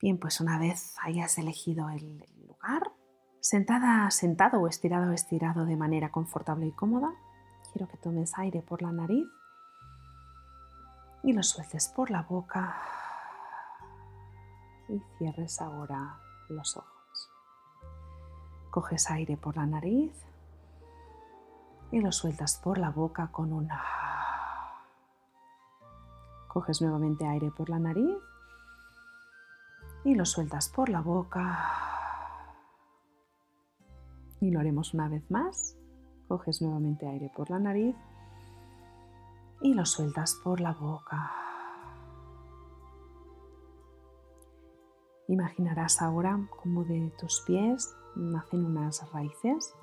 Bien, 0.00 0.18
pues 0.18 0.40
una 0.40 0.58
vez 0.58 0.96
hayas 1.00 1.38
elegido 1.38 1.88
el 1.88 2.24
lugar, 2.48 2.90
sentada, 3.46 4.10
sentado 4.10 4.60
o 4.60 4.66
estirado 4.66 5.12
estirado 5.12 5.66
de 5.66 5.76
manera 5.76 6.10
confortable 6.10 6.66
y 6.66 6.72
cómoda, 6.72 7.14
quiero 7.72 7.86
que 7.86 7.96
tomes 7.96 8.36
aire 8.38 8.60
por 8.60 8.82
la 8.82 8.90
nariz 8.90 9.28
y 11.22 11.32
lo 11.32 11.44
sueltes 11.44 11.86
por 11.94 12.10
la 12.10 12.22
boca 12.22 12.74
y 14.88 15.00
cierres 15.16 15.60
ahora 15.60 16.18
los 16.48 16.76
ojos. 16.76 17.30
Coges 18.72 19.08
aire 19.12 19.36
por 19.36 19.56
la 19.56 19.66
nariz 19.66 20.12
y 21.92 22.00
lo 22.00 22.10
sueltas 22.10 22.56
por 22.56 22.78
la 22.78 22.90
boca 22.90 23.28
con 23.30 23.52
un... 23.52 23.68
Coges 26.48 26.82
nuevamente 26.82 27.24
aire 27.28 27.52
por 27.52 27.68
la 27.68 27.78
nariz 27.78 28.18
y 30.02 30.16
lo 30.16 30.24
sueltas 30.24 30.68
por 30.68 30.88
la 30.88 31.00
boca. 31.00 31.95
Y 34.40 34.50
lo 34.50 34.60
haremos 34.60 34.94
una 34.94 35.08
vez 35.08 35.30
más. 35.30 35.76
Coges 36.28 36.60
nuevamente 36.60 37.06
aire 37.06 37.30
por 37.34 37.50
la 37.50 37.58
nariz 37.58 37.96
y 39.60 39.74
lo 39.74 39.86
sueltas 39.86 40.38
por 40.42 40.60
la 40.60 40.72
boca. 40.72 41.32
Imaginarás 45.28 46.02
ahora 46.02 46.38
como 46.62 46.84
de 46.84 47.12
tus 47.18 47.42
pies 47.46 47.94
nacen 48.14 48.64
unas 48.64 49.10
raíces, 49.12 49.74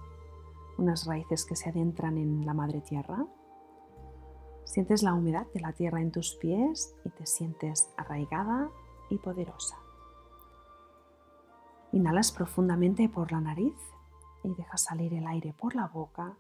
unas 0.77 1.05
raíces 1.05 1.45
que 1.45 1.55
se 1.55 1.69
adentran 1.69 2.17
en 2.17 2.45
la 2.45 2.53
madre 2.53 2.81
tierra. 2.81 3.25
Sientes 4.63 5.03
la 5.03 5.13
humedad 5.13 5.45
de 5.53 5.59
la 5.59 5.73
tierra 5.73 6.01
en 6.01 6.11
tus 6.11 6.35
pies 6.35 6.95
y 7.03 7.09
te 7.09 7.25
sientes 7.25 7.93
arraigada 7.97 8.69
y 9.09 9.17
poderosa. 9.17 9.77
Inhalas 11.91 12.31
profundamente 12.31 13.07
por 13.09 13.31
la 13.31 13.41
nariz 13.41 13.75
y 14.43 14.53
dejas 14.53 14.83
salir 14.83 15.13
el 15.13 15.27
aire 15.27 15.53
por 15.57 15.75
la 15.75 15.87
boca. 15.87 16.37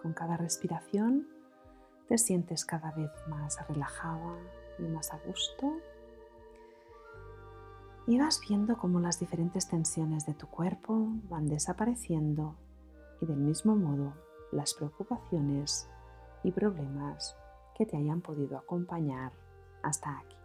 con 0.00 0.12
cada 0.14 0.36
respiración 0.36 1.28
te 2.08 2.16
sientes 2.16 2.64
cada 2.64 2.90
vez 2.92 3.10
más 3.28 3.56
relajada 3.68 4.36
y 4.78 4.82
más 4.84 5.12
a 5.12 5.18
gusto. 5.18 5.76
Y 8.06 8.18
vas 8.18 8.40
viendo 8.48 8.78
cómo 8.78 8.98
las 8.98 9.20
diferentes 9.20 9.68
tensiones 9.68 10.26
de 10.26 10.34
tu 10.34 10.48
cuerpo 10.48 11.06
van 11.28 11.46
desapareciendo 11.46 12.56
y 13.20 13.26
del 13.26 13.36
mismo 13.36 13.76
modo 13.76 14.14
las 14.50 14.74
preocupaciones 14.74 15.88
y 16.42 16.50
problemas 16.50 17.36
que 17.76 17.86
te 17.86 17.96
hayan 17.96 18.22
podido 18.22 18.58
acompañar 18.58 19.32
hasta 19.82 20.18
aquí. 20.18 20.39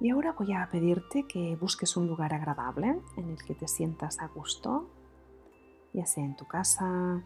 Y 0.00 0.10
ahora 0.10 0.32
voy 0.32 0.52
a 0.52 0.68
pedirte 0.70 1.26
que 1.26 1.56
busques 1.56 1.96
un 1.96 2.06
lugar 2.06 2.32
agradable 2.32 3.00
en 3.16 3.30
el 3.30 3.42
que 3.44 3.54
te 3.54 3.66
sientas 3.66 4.20
a 4.20 4.28
gusto, 4.28 4.88
ya 5.92 6.06
sea 6.06 6.24
en 6.24 6.36
tu 6.36 6.46
casa, 6.46 7.20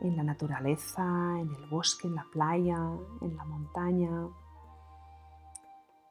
en 0.00 0.16
la 0.16 0.24
naturaleza, 0.24 1.04
en 1.38 1.54
el 1.54 1.68
bosque, 1.70 2.08
en 2.08 2.16
la 2.16 2.26
playa, 2.32 2.78
en 3.20 3.36
la 3.36 3.44
montaña, 3.44 4.28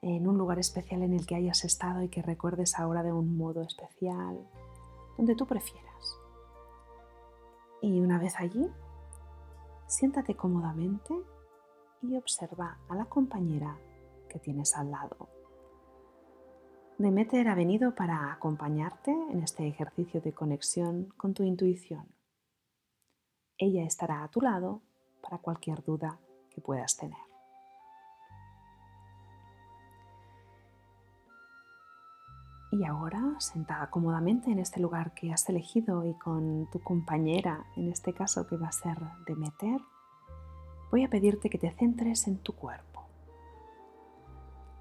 en 0.01 0.25
un 0.25 0.37
lugar 0.37 0.59
especial 0.59 1.03
en 1.03 1.13
el 1.13 1.25
que 1.25 1.35
hayas 1.35 1.65
estado 1.65 2.01
y 2.01 2.07
que 2.07 2.21
recuerdes 2.21 2.79
ahora 2.79 3.03
de 3.03 3.11
un 3.11 3.37
modo 3.37 3.61
especial, 3.61 4.39
donde 5.17 5.35
tú 5.35 5.45
prefieras. 5.45 6.17
Y 7.81 7.99
una 7.99 8.19
vez 8.19 8.35
allí, 8.37 8.69
siéntate 9.87 10.35
cómodamente 10.35 11.13
y 12.01 12.15
observa 12.15 12.77
a 12.87 12.95
la 12.95 13.05
compañera 13.05 13.77
que 14.29 14.39
tienes 14.39 14.75
al 14.77 14.91
lado. 14.91 15.38
Demeter 16.99 17.47
ha 17.47 17.55
venido 17.55 17.95
para 17.95 18.29
acompañarte 18.33 19.11
en 19.11 19.39
este 19.39 19.65
ejercicio 19.65 20.19
de 20.19 20.33
conexión 20.33 21.13
con 21.15 21.33
tu 21.33 21.43
intuición. 21.43 22.13
Ella 23.57 23.85
estará 23.85 24.21
a 24.21 24.27
tu 24.27 24.41
lado 24.41 24.81
para 25.21 25.37
cualquier 25.37 25.81
duda 25.81 26.19
que 26.49 26.59
puedas 26.59 26.97
tener. 26.97 27.17
Y 32.73 32.83
ahora, 32.83 33.33
sentada 33.39 33.89
cómodamente 33.89 34.51
en 34.51 34.59
este 34.59 34.81
lugar 34.81 35.13
que 35.13 35.31
has 35.31 35.47
elegido 35.47 36.03
y 36.03 36.13
con 36.15 36.69
tu 36.69 36.81
compañera, 36.81 37.65
en 37.77 37.89
este 37.89 38.13
caso 38.13 38.45
que 38.45 38.57
va 38.57 38.67
a 38.67 38.73
ser 38.73 38.97
Demeter, 39.25 39.79
voy 40.91 41.05
a 41.05 41.09
pedirte 41.09 41.49
que 41.49 41.59
te 41.59 41.71
centres 41.71 42.27
en 42.27 42.39
tu 42.39 42.53
cuerpo. 42.55 43.07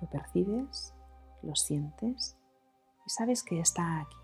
¿Lo 0.00 0.10
percibes? 0.10 0.97
Lo 1.42 1.54
sientes 1.54 2.36
y 3.06 3.10
sabes 3.10 3.42
que 3.42 3.60
está 3.60 4.00
aquí. 4.00 4.17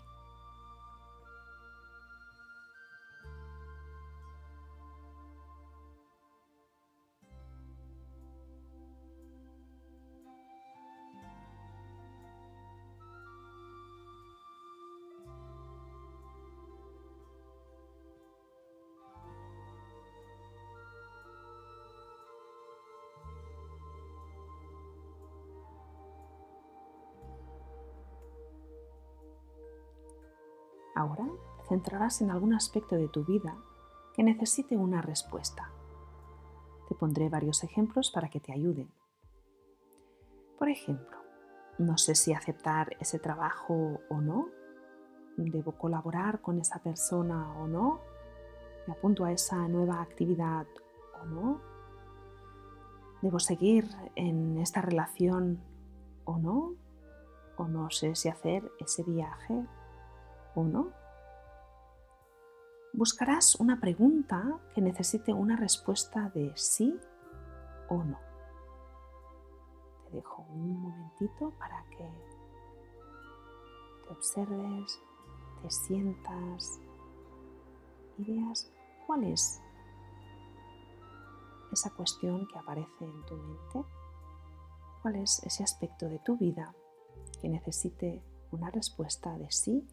Centrarás 31.75 32.21
en 32.21 32.31
algún 32.31 32.53
aspecto 32.53 32.95
de 32.95 33.09
tu 33.09 33.25
vida 33.25 33.57
que 34.13 34.23
necesite 34.23 34.77
una 34.77 35.01
respuesta. 35.01 35.71
Te 36.87 36.95
pondré 36.95 37.27
varios 37.27 37.65
ejemplos 37.65 38.11
para 38.11 38.29
que 38.29 38.39
te 38.39 38.53
ayuden. 38.53 38.89
Por 40.57 40.69
ejemplo, 40.69 41.17
no 41.77 41.97
sé 41.97 42.15
si 42.15 42.31
aceptar 42.31 42.95
ese 43.01 43.19
trabajo 43.19 43.99
o 44.09 44.21
no. 44.21 44.47
¿Debo 45.35 45.73
colaborar 45.73 46.39
con 46.39 46.59
esa 46.59 46.79
persona 46.79 47.51
o 47.59 47.67
no? 47.67 47.99
¿Me 48.87 48.93
apunto 48.93 49.25
a 49.25 49.33
esa 49.33 49.67
nueva 49.67 50.01
actividad 50.01 50.65
o 51.21 51.25
no? 51.25 51.61
¿Debo 53.21 53.39
seguir 53.39 53.89
en 54.15 54.59
esta 54.59 54.81
relación 54.81 55.59
o 56.23 56.37
no? 56.37 56.75
¿O 57.57 57.67
no 57.67 57.89
sé 57.89 58.15
si 58.15 58.29
hacer 58.29 58.71
ese 58.79 59.03
viaje 59.03 59.65
o 60.55 60.63
no? 60.63 61.04
Buscarás 62.97 63.55
una 63.55 63.81
pregunta 63.81 64.57
que 64.73 64.79
necesite 64.79 65.33
una 65.33 65.57
respuesta 65.57 66.31
de 66.33 66.53
sí 66.55 66.97
o 67.89 68.01
no. 68.01 68.17
Te 70.05 70.15
dejo 70.15 70.45
un 70.53 70.79
momentito 70.81 71.51
para 71.59 71.83
que 71.89 72.09
te 74.07 74.13
observes, 74.13 75.01
te 75.61 75.69
sientas 75.69 76.79
y 78.17 78.23
veas 78.23 78.71
cuál 79.05 79.25
es 79.25 79.59
esa 81.73 81.89
cuestión 81.89 82.47
que 82.47 82.57
aparece 82.57 83.03
en 83.03 83.25
tu 83.25 83.35
mente, 83.35 83.89
cuál 85.01 85.17
es 85.17 85.43
ese 85.43 85.65
aspecto 85.65 86.07
de 86.07 86.19
tu 86.19 86.37
vida 86.37 86.73
que 87.41 87.49
necesite 87.49 88.23
una 88.51 88.71
respuesta 88.71 89.37
de 89.37 89.51
sí 89.51 89.85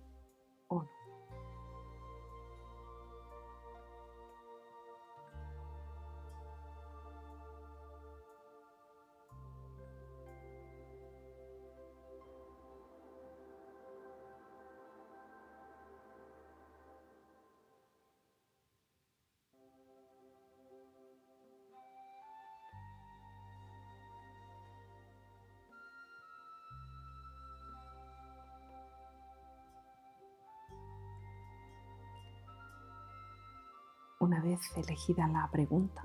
Una 34.22 34.40
vez 34.40 34.60
elegida 34.76 35.26
la 35.26 35.48
pregunta, 35.50 36.04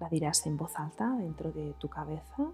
la 0.00 0.08
dirás 0.08 0.44
en 0.48 0.56
voz 0.56 0.76
alta 0.76 1.14
dentro 1.16 1.52
de 1.52 1.74
tu 1.74 1.88
cabeza 1.88 2.50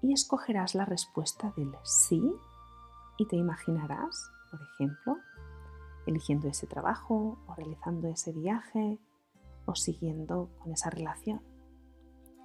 y 0.00 0.14
escogerás 0.14 0.74
la 0.74 0.86
respuesta 0.86 1.52
del 1.54 1.70
sí 1.82 2.32
y 3.18 3.26
te 3.26 3.36
imaginarás, 3.36 4.30
por 4.50 4.60
ejemplo, 4.62 5.18
eligiendo 6.06 6.48
ese 6.48 6.66
trabajo 6.66 7.36
o 7.46 7.54
realizando 7.54 8.08
ese 8.08 8.32
viaje 8.32 8.98
o 9.66 9.74
siguiendo 9.74 10.48
con 10.58 10.72
esa 10.72 10.88
relación. 10.88 11.42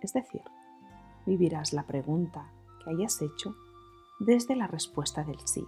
Es 0.02 0.12
decir, 0.12 0.44
vivirás 1.26 1.72
la 1.72 1.88
pregunta 1.88 2.52
que 2.84 2.90
hayas 2.90 3.22
hecho 3.22 3.56
desde 4.20 4.58
la 4.58 4.68
respuesta 4.68 5.24
del 5.24 5.40
sí. 5.48 5.66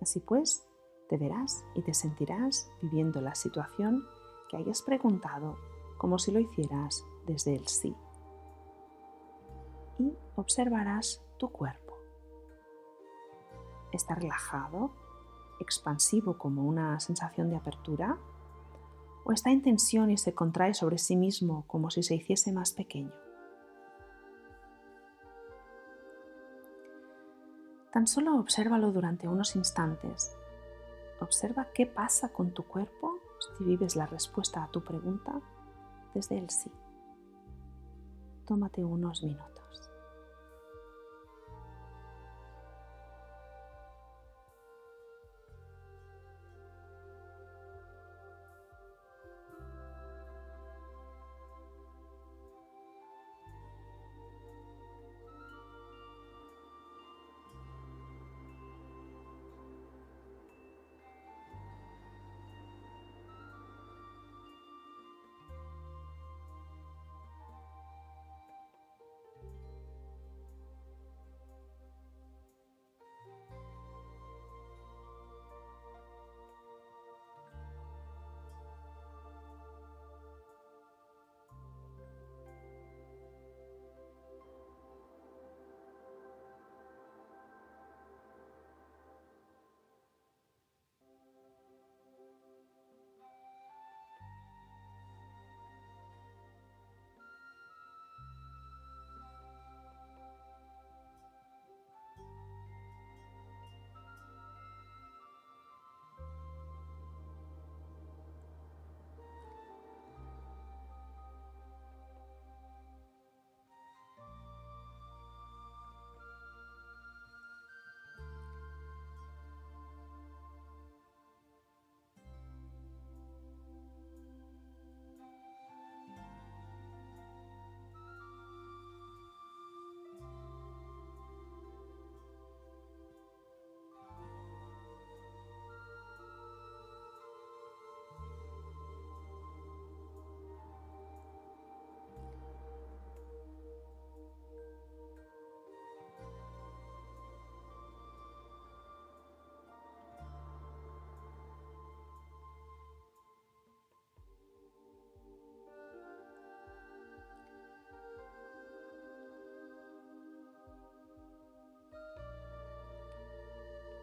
Así 0.00 0.20
pues, 0.20 0.68
te 1.12 1.18
verás 1.18 1.62
y 1.74 1.82
te 1.82 1.92
sentirás 1.92 2.70
viviendo 2.80 3.20
la 3.20 3.34
situación 3.34 4.02
que 4.48 4.56
hayas 4.56 4.80
preguntado 4.80 5.58
como 5.98 6.18
si 6.18 6.32
lo 6.32 6.40
hicieras 6.40 7.04
desde 7.26 7.54
el 7.54 7.68
sí. 7.68 7.94
Y 9.98 10.16
observarás 10.36 11.22
tu 11.36 11.50
cuerpo. 11.50 11.98
¿Está 13.92 14.14
relajado? 14.14 14.92
expansivo 15.60 16.38
como 16.38 16.64
una 16.64 16.98
sensación 16.98 17.50
de 17.50 17.56
apertura? 17.56 18.16
¿O 19.24 19.32
está 19.32 19.50
en 19.50 19.60
tensión 19.60 20.10
y 20.10 20.16
se 20.16 20.34
contrae 20.34 20.72
sobre 20.72 20.96
sí 20.96 21.14
mismo 21.14 21.66
como 21.66 21.90
si 21.90 22.02
se 22.02 22.14
hiciese 22.14 22.54
más 22.54 22.72
pequeño? 22.72 23.12
Tan 27.92 28.06
solo 28.06 28.36
obsérvalo 28.36 28.92
durante 28.92 29.28
unos 29.28 29.54
instantes. 29.56 30.34
Observa 31.22 31.68
qué 31.72 31.86
pasa 31.86 32.30
con 32.30 32.52
tu 32.52 32.64
cuerpo 32.64 33.20
si 33.38 33.64
vives 33.64 33.94
la 33.94 34.06
respuesta 34.06 34.64
a 34.64 34.68
tu 34.68 34.82
pregunta 34.82 35.40
desde 36.14 36.36
el 36.36 36.50
sí. 36.50 36.70
Tómate 38.44 38.84
unos 38.84 39.22
minutos. 39.22 39.51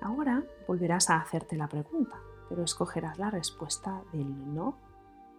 Ahora 0.01 0.43
volverás 0.67 1.09
a 1.09 1.17
hacerte 1.17 1.57
la 1.57 1.67
pregunta, 1.67 2.21
pero 2.47 2.63
escogerás 2.63 3.19
la 3.19 3.29
respuesta 3.29 4.01
del 4.13 4.53
no 4.53 4.77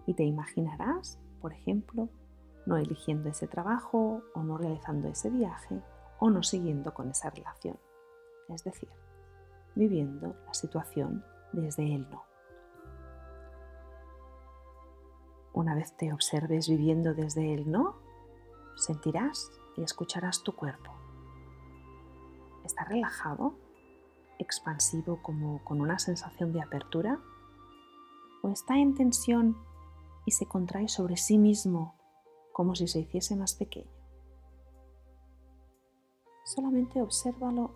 y 0.06 0.14
te 0.14 0.24
imaginarás, 0.24 1.18
por 1.40 1.52
ejemplo, 1.52 2.08
no 2.66 2.76
eligiendo 2.76 3.30
ese 3.30 3.48
trabajo 3.48 4.22
o 4.34 4.42
no 4.42 4.58
realizando 4.58 5.08
ese 5.08 5.30
viaje 5.30 5.82
o 6.18 6.30
no 6.30 6.42
siguiendo 6.42 6.92
con 6.92 7.10
esa 7.10 7.30
relación. 7.30 7.78
Es 8.48 8.64
decir, 8.64 8.88
viviendo 9.74 10.36
la 10.46 10.54
situación 10.54 11.24
desde 11.52 11.94
el 11.94 12.08
no. 12.10 12.24
Una 15.52 15.74
vez 15.74 15.96
te 15.96 16.12
observes 16.12 16.68
viviendo 16.68 17.14
desde 17.14 17.54
el 17.54 17.70
no, 17.70 17.96
sentirás 18.76 19.50
y 19.76 19.82
escucharás 19.82 20.42
tu 20.42 20.54
cuerpo. 20.54 20.92
¿Está 22.64 22.84
relajado? 22.84 23.54
Expansivo 24.40 25.22
como 25.22 25.62
con 25.64 25.80
una 25.80 25.98
sensación 25.98 26.52
de 26.52 26.62
apertura? 26.62 27.20
¿O 28.42 28.48
está 28.48 28.78
en 28.78 28.94
tensión 28.94 29.56
y 30.26 30.32
se 30.32 30.46
contrae 30.46 30.88
sobre 30.88 31.16
sí 31.16 31.38
mismo 31.38 31.94
como 32.52 32.74
si 32.74 32.88
se 32.88 33.00
hiciese 33.00 33.36
más 33.36 33.54
pequeño? 33.54 33.90
Solamente 36.44 37.00
obsérvalo 37.00 37.70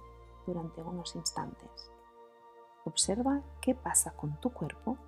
durante 0.47 0.83
unos 0.83 1.15
instantes. 1.15 1.91
Observa 2.85 3.43
qué 3.61 3.75
pasa 3.75 4.15
con 4.17 4.41
tu 4.41 4.53
cuerpo 4.53 4.99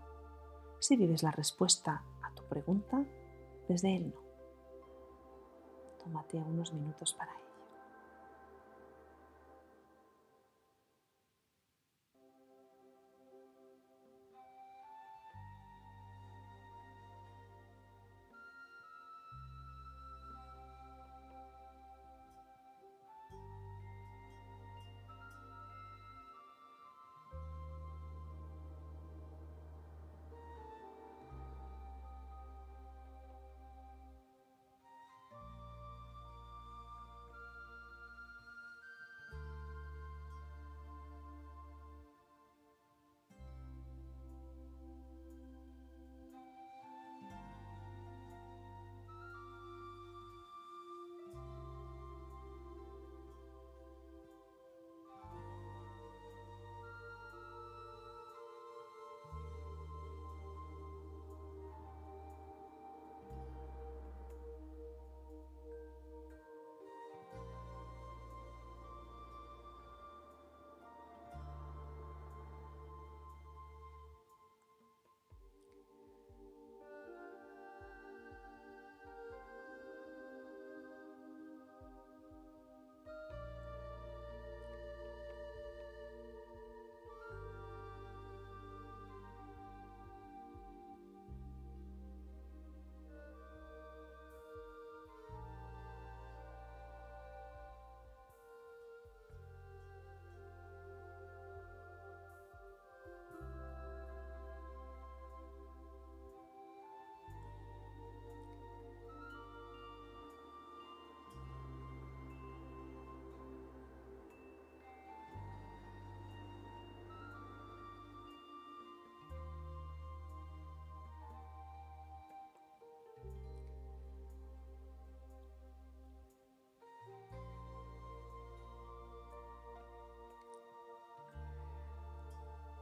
si 0.79 0.97
vives 0.97 1.23
la 1.23 1.31
respuesta 1.31 2.05
a 2.23 2.35
tu 2.35 2.45
pregunta 2.45 3.05
desde 3.69 3.97
el 3.97 4.15
no. 4.15 4.21
Tómate 5.99 6.37
unos 6.39 6.73
minutos 6.73 7.15
para 7.15 7.33
ello. 7.33 7.46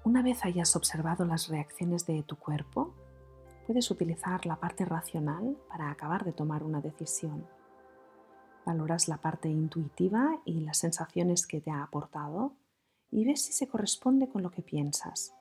Una 0.05 0.21
vez 0.21 0.45
hayas 0.45 0.77
observado 0.77 1.25
las 1.25 1.49
reacciones 1.49 2.05
de 2.05 2.23
tu 2.23 2.37
cuerpo, 2.37 2.95
puedes 3.67 3.90
utilizar 3.90 4.45
la 4.45 4.57
parte 4.57 4.85
racional 4.85 5.57
para 5.71 5.90
acabar 5.90 6.27
de 6.27 6.35
tomar 6.35 6.62
una 6.62 6.83
decisión. 6.83 7.49
Valoras 8.67 9.09
la 9.09 9.17
parte 9.17 9.49
intuitiva 9.49 10.43
y 10.45 10.61
las 10.61 10.77
sensaciones 10.77 11.47
que 11.47 11.62
te 11.62 11.71
ha 11.71 11.83
aportado 11.83 12.53
y 13.11 13.25
ves 13.25 13.47
si 13.47 13.55
se 13.55 13.67
corresponde 13.67 14.29
con 14.29 14.43
lo 14.43 14.51
que 14.51 14.61
piensas. 14.61 15.35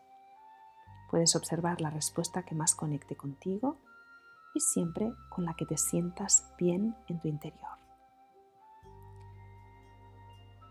Puedes 1.12 1.36
observar 1.36 1.82
la 1.82 1.90
respuesta 1.90 2.44
que 2.44 2.56
más 2.56 2.74
conecte 2.74 3.18
contigo 3.18 3.82
y 4.56 4.62
siempre 4.62 5.12
con 5.30 5.44
la 5.44 5.56
que 5.56 5.66
te 5.66 5.76
sientas 5.76 6.50
bien 6.58 6.96
en 7.10 7.20
tu 7.20 7.28
interior. 7.28 7.78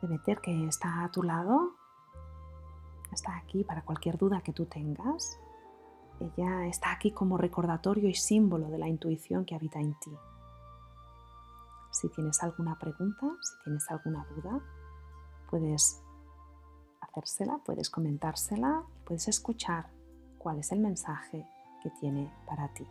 Demeter, 0.00 0.40
que 0.40 0.66
está 0.66 1.04
a 1.04 1.10
tu 1.10 1.22
lado, 1.22 1.76
está 3.12 3.36
aquí 3.36 3.64
para 3.64 3.82
cualquier 3.82 4.16
duda 4.16 4.40
que 4.40 4.52
tú 4.52 4.66
tengas. 4.66 5.38
Ella 6.20 6.66
está 6.66 6.92
aquí 6.92 7.10
como 7.10 7.36
recordatorio 7.36 8.08
y 8.08 8.14
símbolo 8.14 8.68
de 8.68 8.78
la 8.78 8.88
intuición 8.88 9.44
que 9.44 9.54
habita 9.54 9.80
en 9.80 9.94
ti. 10.00 10.12
Si 11.90 12.08
tienes 12.08 12.42
alguna 12.42 12.78
pregunta, 12.78 13.26
si 13.40 13.64
tienes 13.64 13.90
alguna 13.90 14.24
duda, 14.34 14.60
puedes 15.50 16.00
hacérsela, 17.00 17.58
puedes 17.64 17.90
comentársela, 17.90 18.84
puedes 19.04 19.28
escuchar 19.28 19.90
cuál 20.38 20.58
es 20.58 20.72
el 20.72 20.80
mensaje 20.80 21.46
que 21.82 21.90
tiene 21.90 22.32
para 22.46 22.72
ti. 22.72 22.86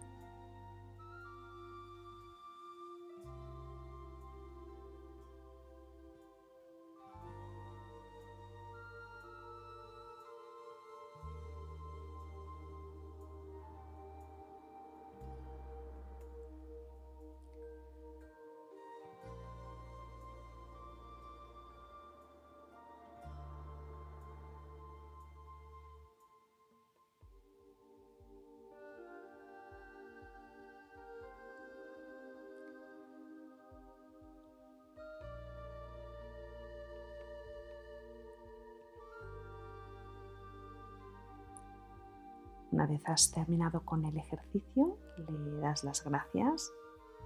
Una 42.81 42.89
vez 42.89 43.07
has 43.07 43.29
terminado 43.29 43.85
con 43.85 44.05
el 44.05 44.17
ejercicio, 44.17 44.97
le 45.15 45.59
das 45.59 45.83
las 45.83 46.03
gracias 46.03 46.73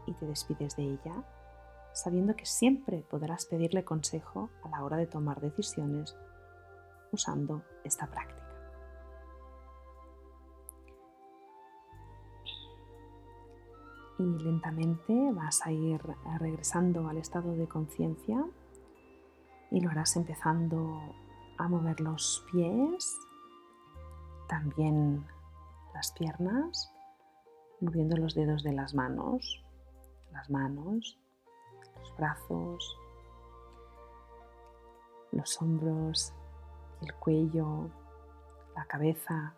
y 0.06 0.12
te 0.12 0.26
despides 0.26 0.76
de 0.76 0.84
ella, 0.84 1.24
sabiendo 1.94 2.36
que 2.36 2.46
siempre 2.46 3.06
podrás 3.10 3.46
pedirle 3.46 3.86
consejo 3.86 4.50
a 4.66 4.70
la 4.70 4.84
hora 4.84 4.98
de 4.98 5.08
tomar 5.08 5.40
decisiones 5.40 6.14
usando 7.14 7.64
esta 7.86 8.06
práctica. 8.08 8.46
Y 14.20 14.24
lentamente 14.24 15.32
vas 15.32 15.66
a 15.66 15.72
ir 15.72 16.02
regresando 16.38 17.08
al 17.08 17.18
estado 17.18 17.54
de 17.54 17.70
conciencia 17.70 18.46
y 19.72 19.80
lo 19.80 19.90
harás 19.90 20.18
empezando 20.18 21.00
a 21.58 21.70
mover 21.70 22.02
los 22.02 22.46
pies, 22.52 23.18
también 24.50 25.26
las 25.96 26.12
piernas, 26.12 26.92
moviendo 27.80 28.18
los 28.18 28.36
dedos 28.36 28.64
de 28.64 28.74
las 28.74 28.94
manos, 28.94 29.64
las 30.34 30.50
manos, 30.50 31.18
los 31.98 32.18
brazos, 32.18 32.98
los 35.32 35.62
hombros, 35.62 36.34
el 37.02 37.14
cuello, 37.16 37.90
la 38.76 38.86
cabeza 38.86 39.56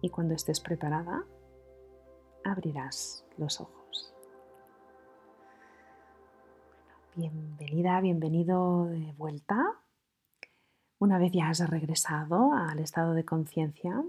y 0.00 0.10
cuando 0.10 0.34
estés 0.34 0.60
preparada 0.60 1.24
abrirás 2.44 3.26
los 3.36 3.60
ojos. 3.60 4.14
bienvenida, 7.16 8.00
bienvenido 8.00 8.86
de 8.86 9.12
vuelta. 9.18 9.72
Una 11.00 11.18
vez 11.18 11.32
ya 11.32 11.48
has 11.48 11.68
regresado 11.68 12.52
al 12.52 12.78
estado 12.78 13.12
de 13.12 13.24
conciencia, 13.24 14.04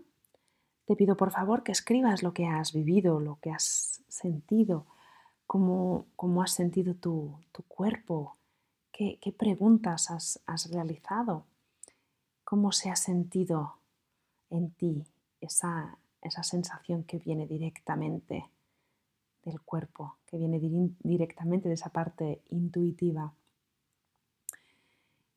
te 0.90 0.96
pido 0.96 1.16
por 1.16 1.30
favor 1.30 1.62
que 1.62 1.72
escribas 1.72 2.24
lo 2.24 2.34
que 2.34 2.48
has 2.48 2.74
vivido, 2.74 3.20
lo 3.20 3.38
que 3.40 3.52
has 3.52 4.02
sentido, 4.08 4.88
cómo, 5.46 6.08
has 6.42 6.52
sentido 6.52 6.96
tu, 6.96 7.38
cuerpo, 7.68 8.36
qué, 8.92 9.20
preguntas 9.38 10.10
has, 10.10 10.72
realizado, 10.72 11.46
cómo 12.44 12.72
se 12.72 12.90
ha 12.90 12.96
sentido 12.96 13.76
en 14.50 14.72
ti 14.72 15.06
esa, 15.40 16.00
esa 16.24 16.42
sensación 16.42 17.04
que 17.04 17.20
viene 17.20 17.46
directamente 17.46 18.50
del 19.44 19.62
cuerpo, 19.62 20.18
que 20.26 20.38
viene 20.40 20.60
directamente 21.04 21.68
de 21.68 21.76
esa 21.76 21.92
parte 21.92 22.42
intuitiva. 22.50 23.32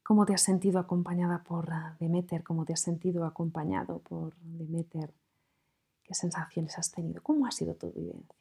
¿Cómo 0.02 0.24
te 0.24 0.32
has 0.32 0.40
sentido 0.40 0.78
acompañada 0.78 1.42
por 1.42 1.68
Demeter? 1.98 2.42
¿Cómo 2.42 2.64
te 2.64 2.72
has 2.72 2.80
sentido 2.80 3.26
acompañado 3.26 3.98
por 3.98 4.34
Demeter? 4.36 5.12
¿Qué 6.04 6.14
sensaciones 6.14 6.78
has 6.78 6.90
tenido? 6.90 7.22
¿Cómo 7.22 7.46
ha 7.46 7.50
sido 7.50 7.74
tu 7.74 7.90
vivencia? 7.92 8.36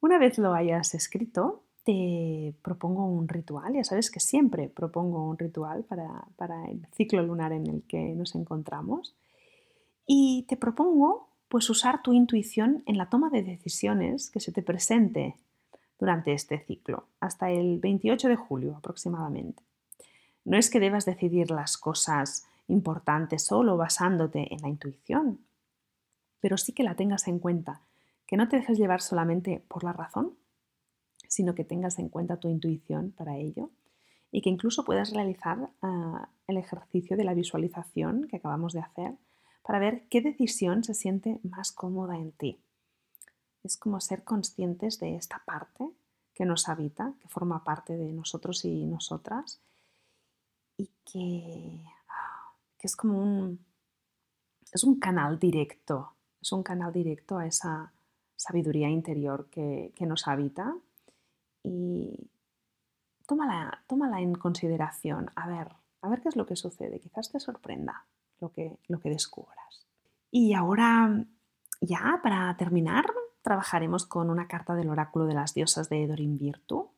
Una 0.00 0.18
vez 0.18 0.38
lo 0.38 0.54
hayas 0.54 0.94
escrito, 0.94 1.62
te 1.84 2.54
propongo 2.62 3.04
un 3.04 3.28
ritual. 3.28 3.74
Ya 3.74 3.84
sabes 3.84 4.10
que 4.10 4.20
siempre 4.20 4.68
propongo 4.68 5.28
un 5.28 5.38
ritual 5.38 5.84
para, 5.84 6.26
para 6.36 6.66
el 6.66 6.86
ciclo 6.92 7.22
lunar 7.22 7.52
en 7.52 7.66
el 7.66 7.82
que 7.82 8.14
nos 8.14 8.34
encontramos. 8.34 9.14
Y 10.06 10.44
te 10.48 10.56
propongo 10.56 11.28
pues 11.48 11.68
usar 11.68 12.02
tu 12.02 12.12
intuición 12.12 12.82
en 12.86 12.96
la 12.96 13.08
toma 13.08 13.28
de 13.28 13.42
decisiones 13.42 14.30
que 14.30 14.40
se 14.40 14.52
te 14.52 14.62
presente 14.62 15.36
durante 15.98 16.32
este 16.32 16.58
ciclo, 16.58 17.08
hasta 17.20 17.50
el 17.50 17.78
28 17.78 18.28
de 18.28 18.36
julio 18.36 18.76
aproximadamente. 18.76 19.62
No 20.44 20.56
es 20.56 20.70
que 20.70 20.80
debas 20.80 21.04
decidir 21.04 21.50
las 21.50 21.76
cosas 21.76 22.46
importante 22.70 23.38
solo 23.38 23.76
basándote 23.76 24.52
en 24.52 24.60
la 24.62 24.68
intuición, 24.68 25.44
pero 26.40 26.56
sí 26.56 26.72
que 26.72 26.82
la 26.82 26.96
tengas 26.96 27.28
en 27.28 27.38
cuenta, 27.38 27.82
que 28.26 28.36
no 28.36 28.48
te 28.48 28.56
dejes 28.56 28.78
llevar 28.78 29.02
solamente 29.02 29.64
por 29.68 29.84
la 29.84 29.92
razón, 29.92 30.36
sino 31.28 31.54
que 31.54 31.64
tengas 31.64 31.98
en 31.98 32.08
cuenta 32.08 32.38
tu 32.38 32.48
intuición 32.48 33.12
para 33.12 33.36
ello 33.36 33.70
y 34.32 34.42
que 34.42 34.50
incluso 34.50 34.84
puedas 34.84 35.12
realizar 35.12 35.70
ah, 35.82 36.28
el 36.46 36.56
ejercicio 36.56 37.16
de 37.16 37.24
la 37.24 37.34
visualización 37.34 38.26
que 38.28 38.36
acabamos 38.36 38.72
de 38.72 38.80
hacer 38.80 39.14
para 39.62 39.78
ver 39.78 40.06
qué 40.08 40.20
decisión 40.20 40.84
se 40.84 40.94
siente 40.94 41.38
más 41.42 41.72
cómoda 41.72 42.16
en 42.16 42.32
ti. 42.32 42.60
Es 43.62 43.76
como 43.76 44.00
ser 44.00 44.24
conscientes 44.24 44.98
de 44.98 45.16
esta 45.16 45.42
parte 45.44 45.90
que 46.34 46.46
nos 46.46 46.68
habita, 46.68 47.12
que 47.20 47.28
forma 47.28 47.62
parte 47.64 47.96
de 47.96 48.12
nosotros 48.12 48.64
y 48.64 48.86
nosotras 48.86 49.60
y 50.76 50.90
que 51.04 51.84
que 52.80 52.86
es 52.86 52.96
como 52.96 53.22
un, 53.22 53.64
es 54.72 54.84
un 54.84 54.98
canal 54.98 55.38
directo, 55.38 56.14
es 56.40 56.50
un 56.52 56.62
canal 56.62 56.92
directo 56.92 57.36
a 57.36 57.46
esa 57.46 57.92
sabiduría 58.36 58.88
interior 58.88 59.48
que, 59.50 59.92
nos 60.00 60.26
habita 60.26 60.74
y 61.62 62.30
tómala, 63.26 63.84
tómala, 63.86 64.20
en 64.20 64.34
consideración, 64.34 65.30
a 65.36 65.46
ver, 65.46 65.68
a 66.00 66.08
ver 66.08 66.22
qué 66.22 66.30
es 66.30 66.36
lo 66.36 66.46
que 66.46 66.56
sucede, 66.56 67.00
quizás 67.00 67.30
te 67.30 67.38
sorprenda 67.38 68.06
lo 68.40 68.50
que, 68.50 68.78
lo 68.88 68.98
que 68.98 69.10
descubras. 69.10 69.86
Y 70.30 70.54
ahora, 70.54 71.26
ya 71.82 72.20
para 72.22 72.56
terminar, 72.56 73.04
trabajaremos 73.42 74.06
con 74.06 74.30
una 74.30 74.48
carta 74.48 74.74
del 74.74 74.88
oráculo 74.88 75.26
de 75.26 75.34
las 75.34 75.52
diosas 75.52 75.90
de 75.90 76.06
Dorin 76.06 76.38
Virtu. 76.38 76.90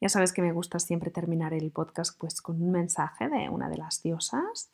Ya 0.00 0.08
sabes 0.08 0.32
que 0.32 0.42
me 0.42 0.52
gusta 0.52 0.78
siempre 0.78 1.10
terminar 1.10 1.52
el 1.52 1.70
podcast 1.70 2.18
pues, 2.18 2.40
con 2.40 2.62
un 2.62 2.70
mensaje 2.70 3.28
de 3.28 3.48
una 3.50 3.68
de 3.68 3.76
las 3.76 4.02
diosas. 4.02 4.70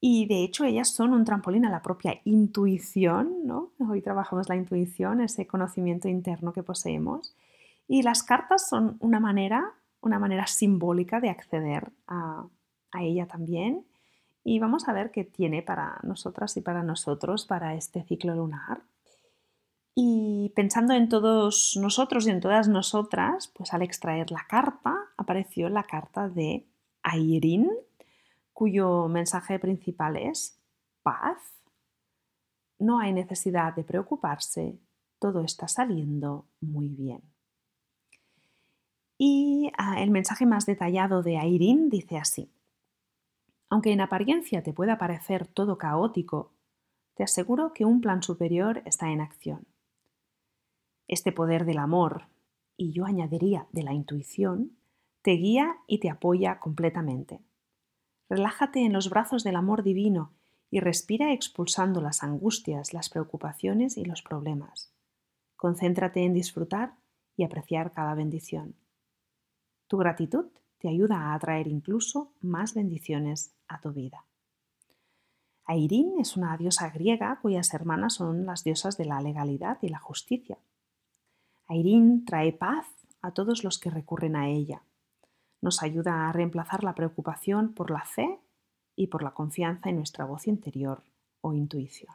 Y 0.00 0.26
de 0.26 0.42
hecho 0.42 0.64
ellas 0.64 0.88
son 0.88 1.12
un 1.12 1.24
trampolín 1.24 1.66
a 1.66 1.70
la 1.70 1.82
propia 1.82 2.20
intuición, 2.24 3.44
¿no? 3.44 3.72
Hoy 3.78 4.00
trabajamos 4.00 4.48
la 4.48 4.56
intuición, 4.56 5.20
ese 5.20 5.46
conocimiento 5.46 6.08
interno 6.08 6.52
que 6.52 6.62
poseemos. 6.62 7.36
Y 7.86 8.02
las 8.02 8.22
cartas 8.22 8.68
son 8.68 8.96
una 9.00 9.20
manera, 9.20 9.74
una 10.00 10.18
manera 10.18 10.46
simbólica 10.46 11.20
de 11.20 11.28
acceder 11.28 11.92
a, 12.08 12.46
a 12.92 13.02
ella 13.02 13.26
también. 13.26 13.84
Y 14.42 14.58
vamos 14.58 14.88
a 14.88 14.92
ver 14.92 15.10
qué 15.10 15.22
tiene 15.22 15.62
para 15.62 16.00
nosotras 16.02 16.56
y 16.56 16.62
para 16.62 16.82
nosotros 16.82 17.46
para 17.46 17.74
este 17.74 18.02
ciclo 18.02 18.34
lunar. 18.34 18.80
Y 19.94 20.52
pensando 20.54 20.94
en 20.94 21.08
todos 21.08 21.76
nosotros 21.80 22.26
y 22.26 22.30
en 22.30 22.40
todas 22.40 22.68
nosotras, 22.68 23.48
pues 23.48 23.74
al 23.74 23.82
extraer 23.82 24.30
la 24.30 24.46
carta 24.48 24.96
apareció 25.16 25.68
la 25.68 25.82
carta 25.82 26.28
de 26.28 26.66
Airin, 27.02 27.68
cuyo 28.52 29.08
mensaje 29.08 29.58
principal 29.58 30.16
es 30.16 30.60
paz. 31.02 31.38
No 32.78 33.00
hay 33.00 33.12
necesidad 33.12 33.74
de 33.74 33.84
preocuparse, 33.84 34.78
todo 35.18 35.42
está 35.42 35.68
saliendo 35.68 36.46
muy 36.60 36.88
bien. 36.88 37.22
Y 39.18 39.70
ah, 39.76 40.00
el 40.02 40.10
mensaje 40.10 40.46
más 40.46 40.64
detallado 40.64 41.22
de 41.22 41.36
Airin 41.36 41.90
dice 41.90 42.16
así. 42.16 42.50
Aunque 43.68 43.92
en 43.92 44.00
apariencia 44.00 44.62
te 44.62 44.72
pueda 44.72 44.96
parecer 44.96 45.46
todo 45.46 45.76
caótico, 45.76 46.52
te 47.14 47.24
aseguro 47.24 47.74
que 47.74 47.84
un 47.84 48.00
plan 48.00 48.22
superior 48.22 48.82
está 48.86 49.10
en 49.10 49.20
acción. 49.20 49.66
Este 51.10 51.32
poder 51.32 51.64
del 51.64 51.78
amor, 51.78 52.28
y 52.76 52.92
yo 52.92 53.04
añadiría 53.04 53.66
de 53.72 53.82
la 53.82 53.92
intuición, 53.92 54.76
te 55.22 55.32
guía 55.32 55.78
y 55.88 55.98
te 55.98 56.08
apoya 56.08 56.60
completamente. 56.60 57.40
Relájate 58.28 58.84
en 58.84 58.92
los 58.92 59.10
brazos 59.10 59.42
del 59.42 59.56
amor 59.56 59.82
divino 59.82 60.30
y 60.70 60.78
respira 60.78 61.32
expulsando 61.32 62.00
las 62.00 62.22
angustias, 62.22 62.94
las 62.94 63.10
preocupaciones 63.10 63.96
y 63.96 64.04
los 64.04 64.22
problemas. 64.22 64.92
Concéntrate 65.56 66.22
en 66.22 66.32
disfrutar 66.32 66.94
y 67.36 67.42
apreciar 67.42 67.90
cada 67.90 68.14
bendición. 68.14 68.76
Tu 69.88 69.96
gratitud 69.96 70.46
te 70.78 70.88
ayuda 70.88 71.16
a 71.16 71.34
atraer 71.34 71.66
incluso 71.66 72.34
más 72.40 72.72
bendiciones 72.72 73.52
a 73.66 73.80
tu 73.80 73.90
vida. 73.90 74.26
Airin 75.64 76.20
es 76.20 76.36
una 76.36 76.56
diosa 76.56 76.88
griega 76.90 77.40
cuyas 77.42 77.74
hermanas 77.74 78.14
son 78.14 78.46
las 78.46 78.62
diosas 78.62 78.96
de 78.96 79.06
la 79.06 79.20
legalidad 79.20 79.78
y 79.82 79.88
la 79.88 79.98
justicia. 79.98 80.56
Airin 81.70 82.24
trae 82.24 82.52
paz 82.52 82.86
a 83.22 83.30
todos 83.30 83.62
los 83.62 83.78
que 83.78 83.90
recurren 83.90 84.34
a 84.34 84.48
ella. 84.48 84.82
Nos 85.60 85.82
ayuda 85.82 86.28
a 86.28 86.32
reemplazar 86.32 86.82
la 86.82 86.94
preocupación 86.94 87.74
por 87.74 87.90
la 87.90 88.04
fe 88.04 88.40
y 88.96 89.06
por 89.06 89.22
la 89.22 89.30
confianza 89.30 89.88
en 89.88 89.96
nuestra 89.96 90.24
voz 90.24 90.48
interior 90.48 91.04
o 91.40 91.54
intuición. 91.54 92.14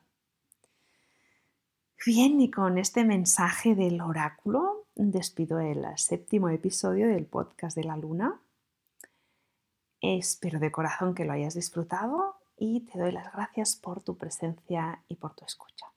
Bien, 2.05 2.39
y 2.41 2.51
con 2.51 2.77
este 2.77 3.05
mensaje 3.05 3.75
del 3.75 4.01
oráculo 4.01 4.85
despido 4.95 5.59
el 5.59 5.85
séptimo 5.97 6.49
episodio 6.49 7.07
del 7.07 7.25
podcast 7.25 7.77
de 7.77 7.85
la 7.85 7.95
luna. 7.97 8.39
Espero 10.01 10.59
de 10.59 10.71
corazón 10.71 11.15
que 11.15 11.25
lo 11.25 11.31
hayas 11.31 11.53
disfrutado 11.53 12.35
y 12.57 12.81
te 12.81 12.99
doy 12.99 13.11
las 13.11 13.31
gracias 13.31 13.75
por 13.75 14.03
tu 14.03 14.17
presencia 14.17 15.01
y 15.07 15.15
por 15.15 15.33
tu 15.33 15.45
escucha. 15.45 15.87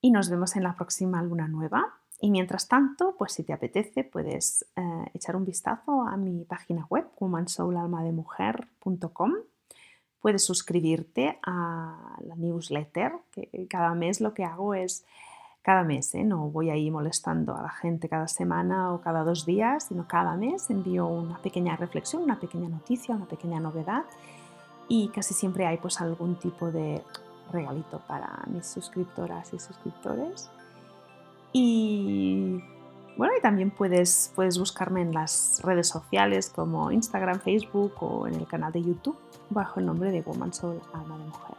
Y 0.00 0.10
nos 0.10 0.30
vemos 0.30 0.56
en 0.56 0.62
la 0.62 0.74
próxima 0.74 1.22
luna 1.22 1.46
nueva. 1.46 2.00
Y 2.20 2.30
mientras 2.30 2.68
tanto, 2.68 3.16
pues 3.18 3.32
si 3.32 3.42
te 3.42 3.52
apetece, 3.52 4.04
puedes 4.04 4.64
eh, 4.76 5.06
echar 5.12 5.34
un 5.36 5.44
vistazo 5.44 6.02
a 6.02 6.16
mi 6.16 6.44
página 6.44 6.86
web, 6.88 7.08
womansoulalmademujer.com. 7.20 9.32
Puedes 10.20 10.44
suscribirte 10.44 11.40
a 11.46 12.16
la 12.20 12.36
newsletter, 12.36 13.12
que 13.32 13.66
cada 13.68 13.92
mes 13.94 14.20
lo 14.20 14.34
que 14.34 14.44
hago 14.44 14.74
es 14.74 15.04
cada 15.66 15.82
mes, 15.82 16.14
¿eh? 16.14 16.22
no 16.22 16.48
voy 16.48 16.70
ahí 16.70 16.92
molestando 16.92 17.56
a 17.56 17.62
la 17.62 17.70
gente 17.70 18.08
cada 18.08 18.28
semana 18.28 18.92
o 18.92 19.00
cada 19.00 19.24
dos 19.24 19.44
días, 19.44 19.86
sino 19.88 20.06
cada 20.06 20.36
mes 20.36 20.70
envío 20.70 21.08
una 21.08 21.38
pequeña 21.38 21.74
reflexión, 21.74 22.22
una 22.22 22.38
pequeña 22.38 22.68
noticia, 22.68 23.16
una 23.16 23.26
pequeña 23.26 23.58
novedad 23.58 24.04
y 24.88 25.08
casi 25.08 25.34
siempre 25.34 25.66
hay 25.66 25.78
pues 25.78 26.00
algún 26.00 26.36
tipo 26.36 26.70
de 26.70 27.02
regalito 27.50 28.00
para 28.06 28.44
mis 28.46 28.64
suscriptoras 28.64 29.52
y 29.54 29.58
suscriptores. 29.58 30.48
Y 31.58 32.62
bueno, 33.16 33.32
y 33.34 33.40
también 33.40 33.70
puedes, 33.70 34.30
puedes 34.34 34.58
buscarme 34.58 35.00
en 35.00 35.14
las 35.14 35.62
redes 35.64 35.88
sociales 35.88 36.52
como 36.54 36.92
Instagram, 36.92 37.40
Facebook 37.40 37.94
o 38.00 38.26
en 38.26 38.34
el 38.34 38.46
canal 38.46 38.72
de 38.72 38.82
YouTube 38.82 39.16
bajo 39.48 39.80
el 39.80 39.86
nombre 39.86 40.12
de 40.12 40.20
Woman 40.20 40.52
Soul 40.52 40.82
Alma 40.92 41.16
de 41.16 41.24
Mujer. 41.24 41.56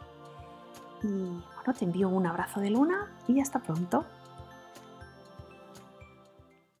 Y 1.02 1.08
bueno, 1.08 1.74
te 1.76 1.84
envío 1.84 2.08
un 2.10 2.28
abrazo 2.28 2.60
de 2.60 2.70
luna 2.70 3.10
y 3.26 3.40
hasta 3.40 3.58
pronto. 3.58 4.04